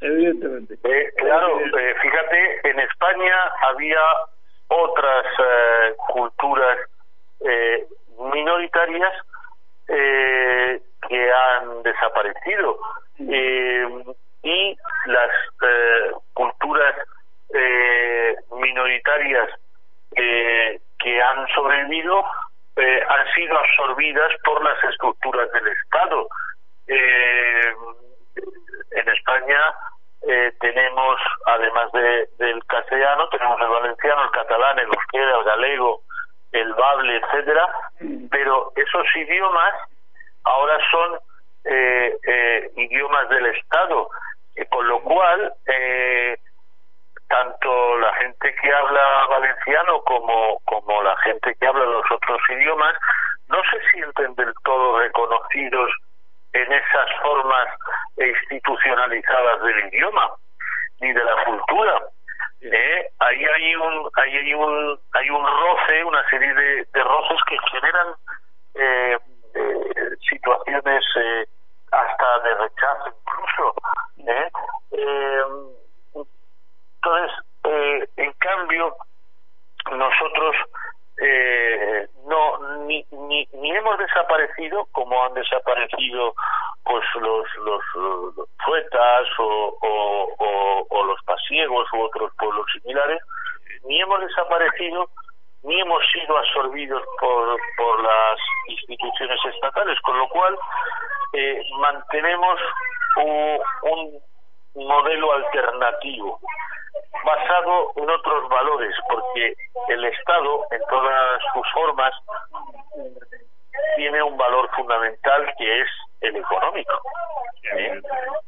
Evidentemente. 0.00 0.74
Eh, 0.84 1.12
claro, 1.16 1.60
eh, 1.60 1.94
fíjate, 2.02 2.70
en 2.70 2.80
España 2.80 3.34
había 3.62 4.00
otras 4.68 5.26
eh, 5.38 5.94
culturas 6.12 6.78
eh, 7.40 7.86
minoritarias 8.32 9.12
eh, 9.88 10.80
que 11.08 11.32
han 11.32 11.82
desaparecido 11.82 12.78
y 14.42 14.76
las 15.06 15.30
culturas 16.34 16.94
minoritarias 18.52 19.48
que 20.12 21.22
han 21.22 21.48
sobrevivido 21.54 22.22
han 22.76 23.34
sido 23.34 23.58
absorbidas 23.58 24.30
por 24.44 24.62
las 24.62 24.84
estructuras 24.84 25.50
del 25.52 25.68
Estado. 25.68 26.28
en 26.86 27.76
España 29.08 29.74
eh, 30.28 30.52
tenemos, 30.60 31.20
además 31.46 31.92
de, 31.92 32.28
del 32.38 32.64
castellano, 32.66 33.28
tenemos 33.28 33.60
el 33.60 33.68
valenciano, 33.68 34.24
el 34.24 34.30
catalán, 34.30 34.78
el 34.80 34.86
euskera, 34.86 35.38
el 35.38 35.44
galego, 35.44 36.02
el 36.52 36.72
bable, 36.74 37.16
etcétera, 37.16 37.68
pero 38.30 38.72
esos 38.76 39.06
idiomas 39.16 39.74
ahora 40.44 40.78
son 40.90 41.18
eh, 41.64 42.16
eh, 42.26 42.70
idiomas 42.76 43.28
del 43.28 43.46
Estado, 43.46 44.08
con 44.70 44.88
lo 44.88 45.00
cual 45.02 45.52
tanto 47.28 47.98
la 47.98 48.14
gente 48.14 48.54
que 48.54 48.72
habla 48.72 49.26
valenciano 49.28 50.00
como, 50.02 50.60
como 50.64 51.02
la 51.02 51.16
gente 51.18 51.54
que 51.56 51.66
habla 51.66 51.84
los 51.84 52.04
otros 52.10 52.40
idiomas 52.50 52.94
no 53.48 53.60
se 53.70 53.80
sienten 53.92 54.34
del 54.36 54.52
todo 54.64 54.98
reconocidos 54.98 55.90
en 56.52 56.72
esas 56.72 57.10
formas 57.22 57.68
institucionalizadas 58.16 59.62
del 59.62 59.86
idioma 59.92 60.30
ni 61.00 61.12
de 61.12 61.24
la 61.24 61.44
cultura. 61.44 62.02
¿Eh? 62.72 63.10
Ahí 63.18 63.44
hay 63.44 63.74
un, 63.76 64.10
ahí 64.14 64.36
hay 64.36 64.54
un, 64.54 64.98
hay 65.12 65.30
un 65.30 65.46
roce, 65.46 66.04
una 66.04 66.28
serie 66.28 66.52
de, 66.54 66.86
roces 67.02 67.38
que 67.48 67.56
generan 67.70 68.14
eh, 68.74 69.18
eh, 69.54 70.16
situaciones 70.28 71.04
eh, 71.16 71.46
hasta 71.92 72.38
de 72.40 72.54
rechazo 72.54 73.14
incluso. 73.20 73.74
¿eh? 74.26 74.50
Eh, 74.92 75.42
entonces, 77.02 77.36
en 78.16 78.32
cambio, 78.32 78.96
nosotros 79.92 80.56
eh, 81.20 82.08
no 82.26 82.58
ni, 82.86 83.04
ni, 83.10 83.48
ni 83.52 83.70
hemos 83.70 83.98
desaparecido 83.98 84.86
como 84.92 85.22
han 85.24 85.34
desaparecido 85.34 86.34
pues 86.84 87.04
los 87.20 87.46
los, 87.64 87.82
fuetas 88.64 89.28
o, 89.38 89.76
o, 89.80 90.34
o, 90.38 90.86
o, 90.88 91.04
los 91.04 91.22
pasiegos 91.24 91.88
u 91.92 92.02
otros 92.02 92.32
pueblos 92.38 92.66
similares 92.72 93.20
ni 93.84 94.00
hemos 94.00 94.20
desaparecido 94.20 95.08
ni 95.62 95.80
hemos 95.80 96.02
sido 96.12 96.36
absorbidos 96.36 97.02
por, 97.20 97.58
por 97.76 98.02
las 98.02 98.38
instituciones 98.68 99.38
estatales 99.54 100.00
con 100.00 100.18
lo 100.18 100.28
cual 100.28 100.56
eh, 101.32 101.62
mantenemos 101.78 102.60
un, 103.16 103.58
un 103.82 104.20
modelo 104.76 105.32
alternativo 105.32 106.40
basado 107.24 107.92
en 107.96 108.08
otros 108.10 108.48
valores, 108.48 108.94
porque 109.08 109.54
el 109.88 110.04
Estado, 110.04 110.66
en 110.70 110.80
todas 110.88 111.42
sus 111.52 111.72
formas, 111.72 112.12
tiene 113.96 114.22
un 114.22 114.36
valor 114.36 114.68
fundamental 114.74 115.52
que 115.58 115.80
es 115.80 115.88
el 116.20 116.36
económico. 116.36 117.00
¿Eh? 117.74 118.00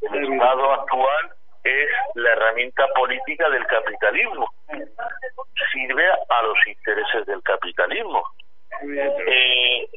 El 0.03 0.33
Estado 0.33 0.73
actual 0.73 1.33
es 1.65 1.89
la 2.15 2.31
herramienta 2.31 2.87
política 2.95 3.49
del 3.51 3.67
capitalismo. 3.67 4.49
Sirve 5.73 6.05
a 6.29 6.43
los 6.43 6.59
intereses 6.67 7.27
del 7.27 7.43
capitalismo. 7.43 8.23
Eh, 8.83 9.89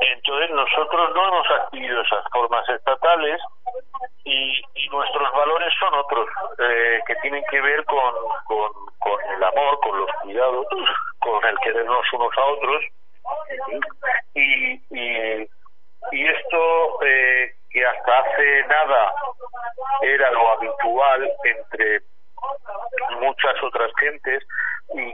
entonces 0.00 0.50
nosotros 0.50 1.14
no 1.14 1.28
hemos 1.28 1.50
adquirido 1.50 2.00
esas 2.02 2.24
formas 2.32 2.68
estatales 2.68 3.40
y, 4.24 4.62
nuestros 4.90 5.32
valores 5.32 5.72
son 5.80 5.92
otros, 5.94 6.28
eh, 6.58 7.00
que 7.06 7.16
tienen 7.16 7.42
que 7.50 7.60
ver 7.60 7.84
con, 7.84 8.14
con, 8.44 9.20
el 9.34 9.42
amor, 9.42 9.80
con 9.80 9.98
los 9.98 10.10
cuidados, 10.22 10.66
con 11.18 11.44
el 11.44 11.58
querernos 11.58 12.12
unos 12.12 12.38
a 12.38 12.44
otros. 12.44 12.84
Y, 14.34 14.74
y, 14.90 15.48
y 16.12 16.26
esto 16.28 17.02
eh, 17.02 17.54
que 17.70 17.84
hasta 17.84 18.18
hace 18.18 18.64
nada 18.68 19.12
era 20.02 20.30
lo 20.30 20.52
habitual 20.52 21.32
entre 21.44 22.02
muchas 23.20 23.62
otras 23.62 23.90
gentes 23.98 24.44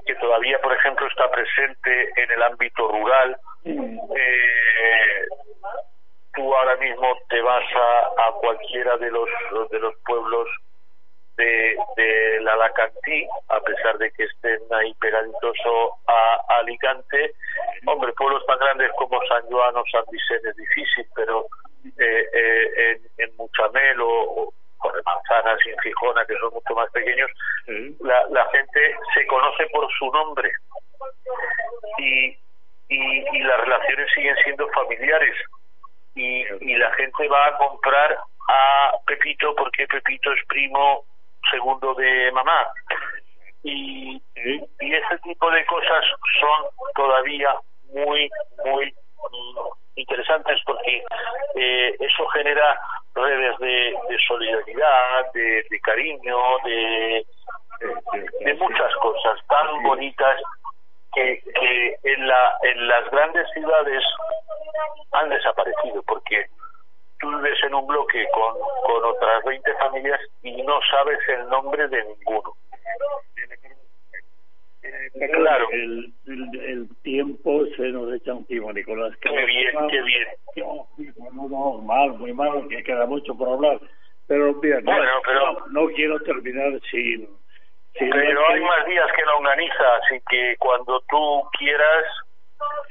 que 0.07 0.15
todavía, 0.17 0.59
por 0.61 0.73
ejemplo, 0.73 1.07
está 1.07 1.31
presente 1.31 2.13
en 2.17 2.31
el 2.31 2.43
ámbito 2.43 2.89
rural. 2.89 3.37
Eh, 3.65 5.27
tú 6.35 6.55
ahora 6.55 6.77
mismo 6.77 7.17
te 7.29 7.41
vas 7.41 7.65
a, 7.75 8.29
a 8.29 8.33
cualquiera 8.41 8.97
de 8.99 9.11
los 9.11 9.29
de 9.71 9.79
los 9.79 9.95
pueblos 10.07 10.49
de, 11.37 11.77
de 11.97 12.41
la 12.43 12.53
Alacantí, 12.53 13.27
a 13.49 13.61
pesar 13.61 13.99
de 13.99 14.11
que 14.13 14.25
estén 14.25 14.61
ahí 14.71 14.93
pegaditos 15.01 15.57
a, 16.07 16.53
a, 16.53 16.59
Alicante, 16.59 17.33
hombre, 17.87 18.13
pueblos 18.13 18.45
tan 18.47 18.59
grandes 18.59 18.91
como 18.99 19.19
San 19.27 19.43
Joan 19.51 19.77
o 19.77 19.85
San 19.91 20.05
Vicente 20.11 20.51
es 20.51 20.57
difícil, 20.57 21.07
pero 21.15 21.47
eh, 21.99 22.27
eh, 22.33 23.01
en, 23.19 23.25
en 23.25 23.37
Muchamel 23.37 24.01
o, 24.03 24.53
manzanas 25.05 25.59
sin 25.63 25.79
Gijona, 25.81 26.25
que 26.27 26.37
son 26.39 26.53
mucho 26.53 26.75
más 26.75 26.91
pequeños, 26.91 27.31
la, 28.01 28.27
la 28.31 28.47
gente 28.51 28.97
se 29.15 29.27
conoce 29.27 29.67
por 29.73 29.87
su 29.99 30.11
nombre. 30.11 30.51
Y, 31.99 32.37
y, 32.89 33.37
y 33.37 33.43
las 33.43 33.61
relaciones 33.61 34.09
siguen 34.15 34.37
siendo 34.43 34.69
familiares. 34.71 35.37
Y, 36.15 36.45
y 36.61 36.75
la 36.77 36.93
gente 36.95 37.29
va 37.29 37.47
a 37.47 37.57
comprar 37.57 38.19
a 38.49 38.93
Pepito 39.07 39.55
porque 39.55 39.87
Pepito 39.87 40.33
es 40.33 40.45
primo 40.47 41.05
segundo 41.51 41.95
de 41.95 42.33
mamá. 42.33 42.69
Y, 43.63 44.21
y 44.35 44.95
ese 44.95 45.19
tipo 45.23 45.51
de 45.51 45.65
cosas 45.67 46.05
son 46.41 46.91
todavía 46.95 47.55
muy 47.93 48.31
muy 48.65 48.95
interesantes 50.01 50.61
porque 50.65 51.05
eh, 51.57 51.97
eso 51.99 52.27
genera 52.29 52.79
redes 53.15 53.59
de, 53.59 53.95
de 54.09 54.19
solidaridad, 54.27 55.33
de, 55.33 55.65
de 55.69 55.81
cariño, 55.81 56.37
de, 56.65 57.27
de 58.41 58.55
muchas 58.55 58.95
cosas 58.97 59.39
tan 59.49 59.83
bonitas 59.83 60.41
que, 61.15 61.43
que 61.55 61.97
en, 62.05 62.29
la, 62.29 62.57
en 62.63 62.89
las 62.89 63.11
grandes 63.11 63.47
ciudades 63.53 64.03
han 65.13 65.29
desaparecido 65.29 66.03
porque 66.03 66.47
tú 67.19 67.29
vives 67.37 67.59
en 67.65 67.75
un 67.75 67.87
bloque 67.87 68.27
con, 68.33 68.55
con 68.85 69.05
otras 69.05 69.45
20 69.45 69.75
familias 69.75 70.21
y 70.43 70.63
no 70.63 70.81
sabes 70.91 71.19
el 71.29 71.49
nombre 71.49 71.89
de 71.89 72.05
ninguno. 72.05 72.55
Claro. 75.33 75.69
El, 75.73 76.13
el, 76.27 76.61
el, 76.61 76.89
tiempo 77.03 77.65
se 77.77 77.89
nos 77.89 78.13
echa 78.15 78.33
encima, 78.33 78.73
Nicolás. 78.73 79.17
Qué 79.21 79.31
bien, 79.31 79.73
qué 79.91 80.03
bien. 80.03 80.27
No, 80.57 81.49
no, 81.49 81.79
mal, 81.83 82.11
muy 82.19 82.33
mal, 82.33 82.67
que 82.69 82.83
queda 82.83 83.07
mucho 83.07 83.37
por 83.37 83.49
hablar. 83.49 83.81
Pero 84.27 84.55
mira, 84.63 84.81
bueno, 84.85 85.05
no, 85.05 85.21
pero, 85.27 85.41
no, 85.41 85.67
no 85.87 85.95
quiero 85.95 86.21
terminar 86.21 86.81
sin... 86.91 87.29
sin 87.99 88.11
pero 88.11 88.49
hay 88.49 88.61
más 88.61 88.87
días 88.87 89.09
que 89.17 89.25
la 89.25 89.35
organiza, 89.35 89.97
así 89.97 90.23
que 90.31 90.57
cuando 90.59 91.01
tú 91.09 91.43
quieras 91.59 92.05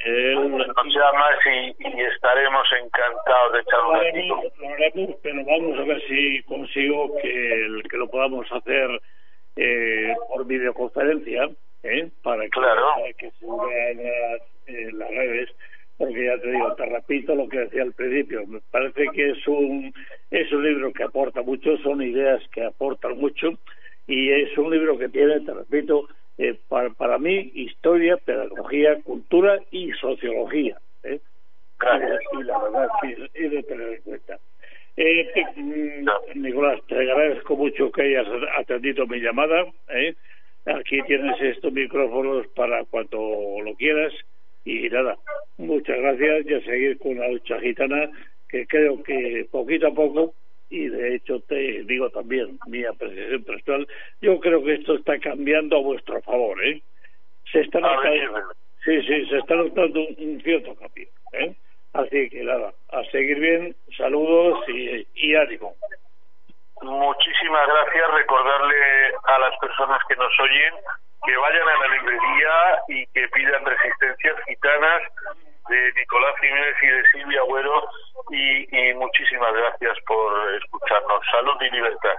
el, 0.05 0.57
nos 0.57 0.95
llamas 0.95 1.39
y, 1.45 1.75
y, 1.79 2.01
estaremos 2.01 2.67
encantados 2.81 3.53
de 3.53 3.59
echar 3.59 3.79
un 3.85 3.95
haremos, 3.95 5.15
pero 5.21 5.45
vamos 5.45 5.79
a 5.79 5.83
ver 5.83 6.01
si 6.07 6.41
consigo 6.43 7.15
que, 7.21 7.65
el, 7.65 7.83
que 7.89 7.97
lo 7.97 8.09
podamos 8.09 8.49
hacer 8.51 9.01
eh, 9.57 10.15
por 10.29 10.45
videoconferencia, 10.45 11.49
¿eh? 11.83 12.09
para, 12.23 12.43
que, 12.43 12.49
claro. 12.49 12.81
para 12.95 13.13
que 13.13 13.31
se 13.31 13.45
vean 13.45 13.97
las, 13.97 14.41
eh, 14.67 14.89
las 14.93 15.09
redes 15.09 15.49
porque 15.99 16.25
ya 16.25 16.37
te 16.39 16.49
digo, 16.49 16.73
te 16.75 16.85
repito 16.85 17.35
lo 17.35 17.49
que 17.49 17.59
decía 17.59 17.83
al 17.83 17.91
principio, 17.91 18.47
me 18.47 18.61
parece 18.71 19.07
que 19.13 19.31
es 19.31 19.47
un, 19.49 19.93
es 20.31 20.49
un 20.53 20.63
libro 20.63 20.93
que 20.93 21.03
aporta 21.03 21.41
mucho, 21.41 21.77
son 21.79 22.01
ideas 22.01 22.41
que 22.53 22.63
aportan 22.63 23.17
mucho 23.17 23.59
y 24.07 24.31
es 24.31 24.57
un 24.57 24.71
libro 24.71 24.97
que 24.97 25.09
tiene, 25.09 25.41
te 25.41 25.53
repito, 25.53 26.07
eh, 26.37 26.57
para, 26.69 26.89
para 26.91 27.17
mí, 27.17 27.51
historia, 27.53 28.15
pedagogía, 28.15 29.01
cultura 29.03 29.59
y 29.71 29.91
sociología. 29.91 30.77
¿eh? 31.03 31.19
Claro. 31.77 32.17
Y, 32.39 32.43
la 32.43 32.57
verdad 32.59 32.87
que 33.01 33.29
es 33.33 33.51
de 33.51 33.63
tener 33.63 33.89
en 33.89 34.01
cuenta. 34.01 34.39
Eh, 34.95 35.29
te. 35.33 35.61
Nicolás, 36.35 36.79
te 36.87 36.95
agradezco 36.95 37.57
mucho 37.57 37.91
que 37.91 38.03
hayas 38.03 38.27
atendido 38.57 39.05
mi 39.05 39.19
llamada. 39.19 39.65
¿eh? 39.89 40.15
Aquí 40.65 41.01
tienes 41.03 41.41
estos 41.41 41.71
micrófonos 41.73 42.47
para 42.49 42.83
cuando 42.85 43.57
lo 43.63 43.75
quieras. 43.75 44.13
Y 44.65 44.89
nada, 44.89 45.17
muchas 45.57 45.97
gracias 45.97 46.45
y 46.45 46.53
a 46.53 46.61
seguir 46.61 46.97
con 46.99 47.17
la 47.17 47.29
lucha 47.29 47.59
gitana, 47.59 48.09
que 48.49 48.67
creo 48.67 49.01
que 49.03 49.47
poquito 49.51 49.87
a 49.87 49.93
poco 49.93 50.33
y 50.69 50.87
de 50.87 51.15
hecho 51.15 51.39
te 51.41 51.83
digo 51.83 52.09
también 52.11 52.59
mi 52.67 52.83
apreciación 52.85 53.43
personal, 53.43 53.87
yo 54.21 54.39
creo 54.39 54.63
que 54.63 54.75
esto 54.75 54.95
está 54.95 55.17
cambiando 55.19 55.77
a 55.77 55.81
vuestro 55.81 56.21
favor, 56.21 56.63
¿eh? 56.63 56.81
Se 57.51 57.61
está 57.61 57.79
notando, 57.79 58.53
sí, 58.85 59.01
sí, 59.01 59.25
se 59.25 59.37
está 59.37 59.55
notando 59.55 59.99
un, 59.99 60.15
un 60.19 60.41
cierto 60.41 60.75
cambio, 60.75 61.07
¿eh? 61.33 61.55
Así 61.93 62.29
que 62.29 62.43
nada, 62.43 62.71
a 62.89 63.03
seguir 63.05 63.39
bien, 63.39 63.75
saludos 63.97 64.59
y, 64.67 65.07
y 65.15 65.35
ánimo. 65.35 65.75
Muchísimas 66.81 67.67
gracias, 67.67 68.11
recordarle 68.11 69.13
a 69.23 69.39
las 69.39 69.57
personas 69.59 69.99
que 70.07 70.15
nos 70.15 70.39
oyen 70.39 70.73
que 71.25 71.35
vayan 71.35 71.67
a 71.67 71.77
la 71.77 71.87
librería 71.95 72.79
y 72.87 73.05
que 73.07 73.27
pidan 73.29 73.65
resistencias 73.65 74.35
gitanas 74.47 75.01
de 75.69 75.93
Nicolás 75.93 76.35
Jiménez 76.39 76.75
y 76.81 76.87
de 76.87 77.03
Silvia 77.11 77.41
Agüero 77.41 77.83
y, 78.31 78.93
muchísimas 78.93 79.53
gracias 79.53 79.97
por 80.07 80.53
escucharnos. 80.55 81.21
Salud 81.31 81.55
y 81.61 81.69
libertad. 81.71 82.15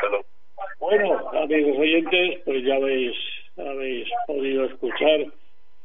Salud. 0.00 0.24
Bueno, 0.78 1.30
amigos 1.30 1.78
oyentes, 1.78 2.40
pues 2.44 2.64
ya 2.64 2.74
habéis, 2.74 3.16
habéis 3.56 4.08
podido 4.26 4.64
escuchar 4.66 5.20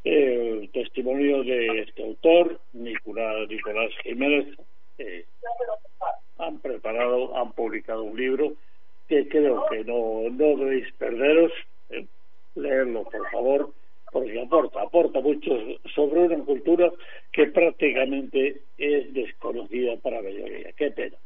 el 0.04 0.70
testimonio 0.74 1.44
de 1.44 1.82
este 1.82 2.04
autor, 2.04 2.60
Nicolás, 2.74 3.48
Nicolás 3.48 3.92
Jiménez. 4.04 4.58
Eh, 5.00 5.26
han 6.38 6.60
preparado, 6.60 7.36
han 7.36 7.52
publicado 7.54 8.04
un 8.04 8.18
libro 8.18 8.54
que 9.08 9.28
creo 9.28 9.66
que 9.70 9.84
no, 9.84 10.30
no 10.30 10.58
debéis 10.58 10.92
perderos. 10.94 11.52
Eh, 11.90 12.06
leerlo, 12.56 13.04
por 13.04 13.30
favor 13.32 13.74
porque 14.12 14.42
aporta, 14.42 14.82
aporta 14.82 15.20
mucho 15.22 15.52
sobre 15.94 16.22
una 16.22 16.44
cultura 16.44 16.92
que 17.32 17.48
prácticamente 17.48 18.62
es 18.78 19.14
desconocida 19.14 19.98
para 19.98 20.18
la 20.18 20.30
mayoría. 20.30 20.72
Qué 20.74 20.92
pena. 20.92 21.18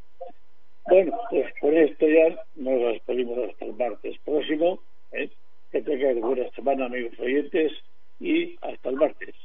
Bueno, 0.89 1.17
pues 1.30 1.53
con 1.61 1.78
esto 1.78 2.07
ya 2.07 2.43
nos 2.55 2.93
despedimos 2.93 3.38
hasta 3.49 3.65
el 3.65 3.74
martes 3.74 4.17
próximo. 4.26 4.80
¿eh? 5.13 5.30
Que 5.71 5.82
tengan 5.82 6.19
buena 6.19 6.49
semana, 6.51 6.86
amigos 6.86 7.17
oyentes, 7.19 7.71
y 8.19 8.55
hasta 8.61 8.89
el 8.89 8.95
martes. 8.95 9.36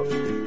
out. 0.00 0.39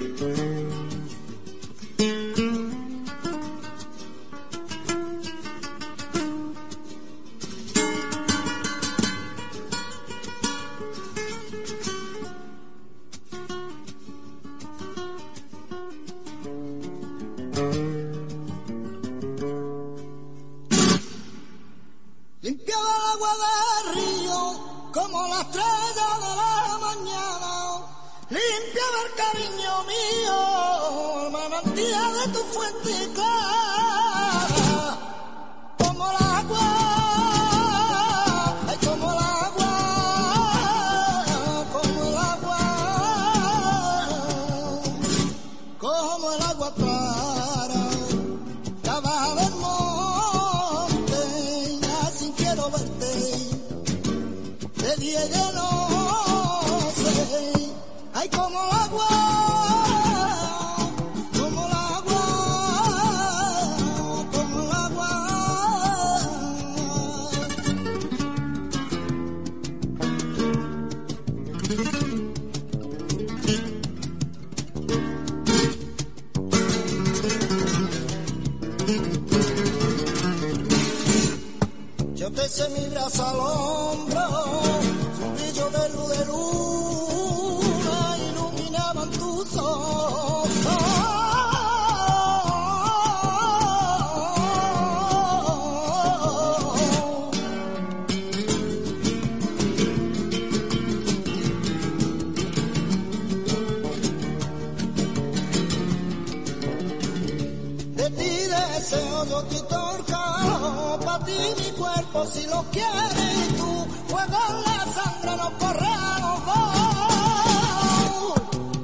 deseo 108.84 109.26
yo 109.30 109.42
te 109.44 109.62
torcado, 109.62 111.00
para 111.06 111.24
ti 111.26 111.38
mi 111.58 111.72
cuerpo 111.72 112.26
si 112.26 112.46
lo 112.48 112.62
quieres 112.70 113.50
y 113.50 113.54
tú, 113.54 113.88
fuego 114.08 114.38
en 114.50 114.62
la 114.64 114.86
sangre, 114.94 115.38
nos 115.38 115.52
corremos, 115.52 116.42
oh. 116.48 118.36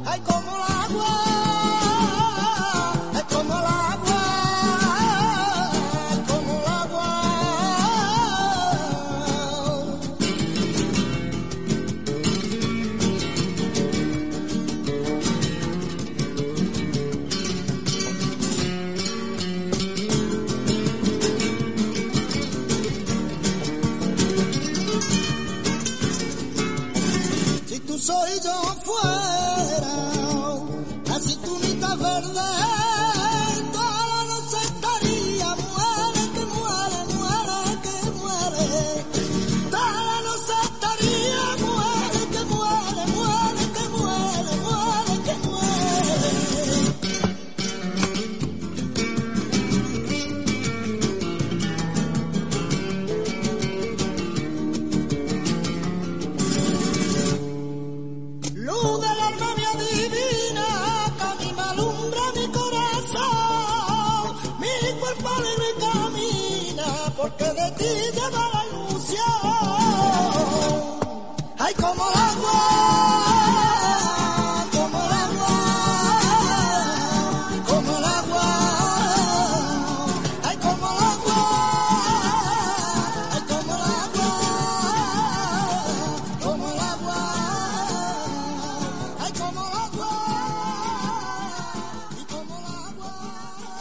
ay 0.05 0.19
como 0.21 0.55
el 0.55 0.61
agua. 0.61 1.28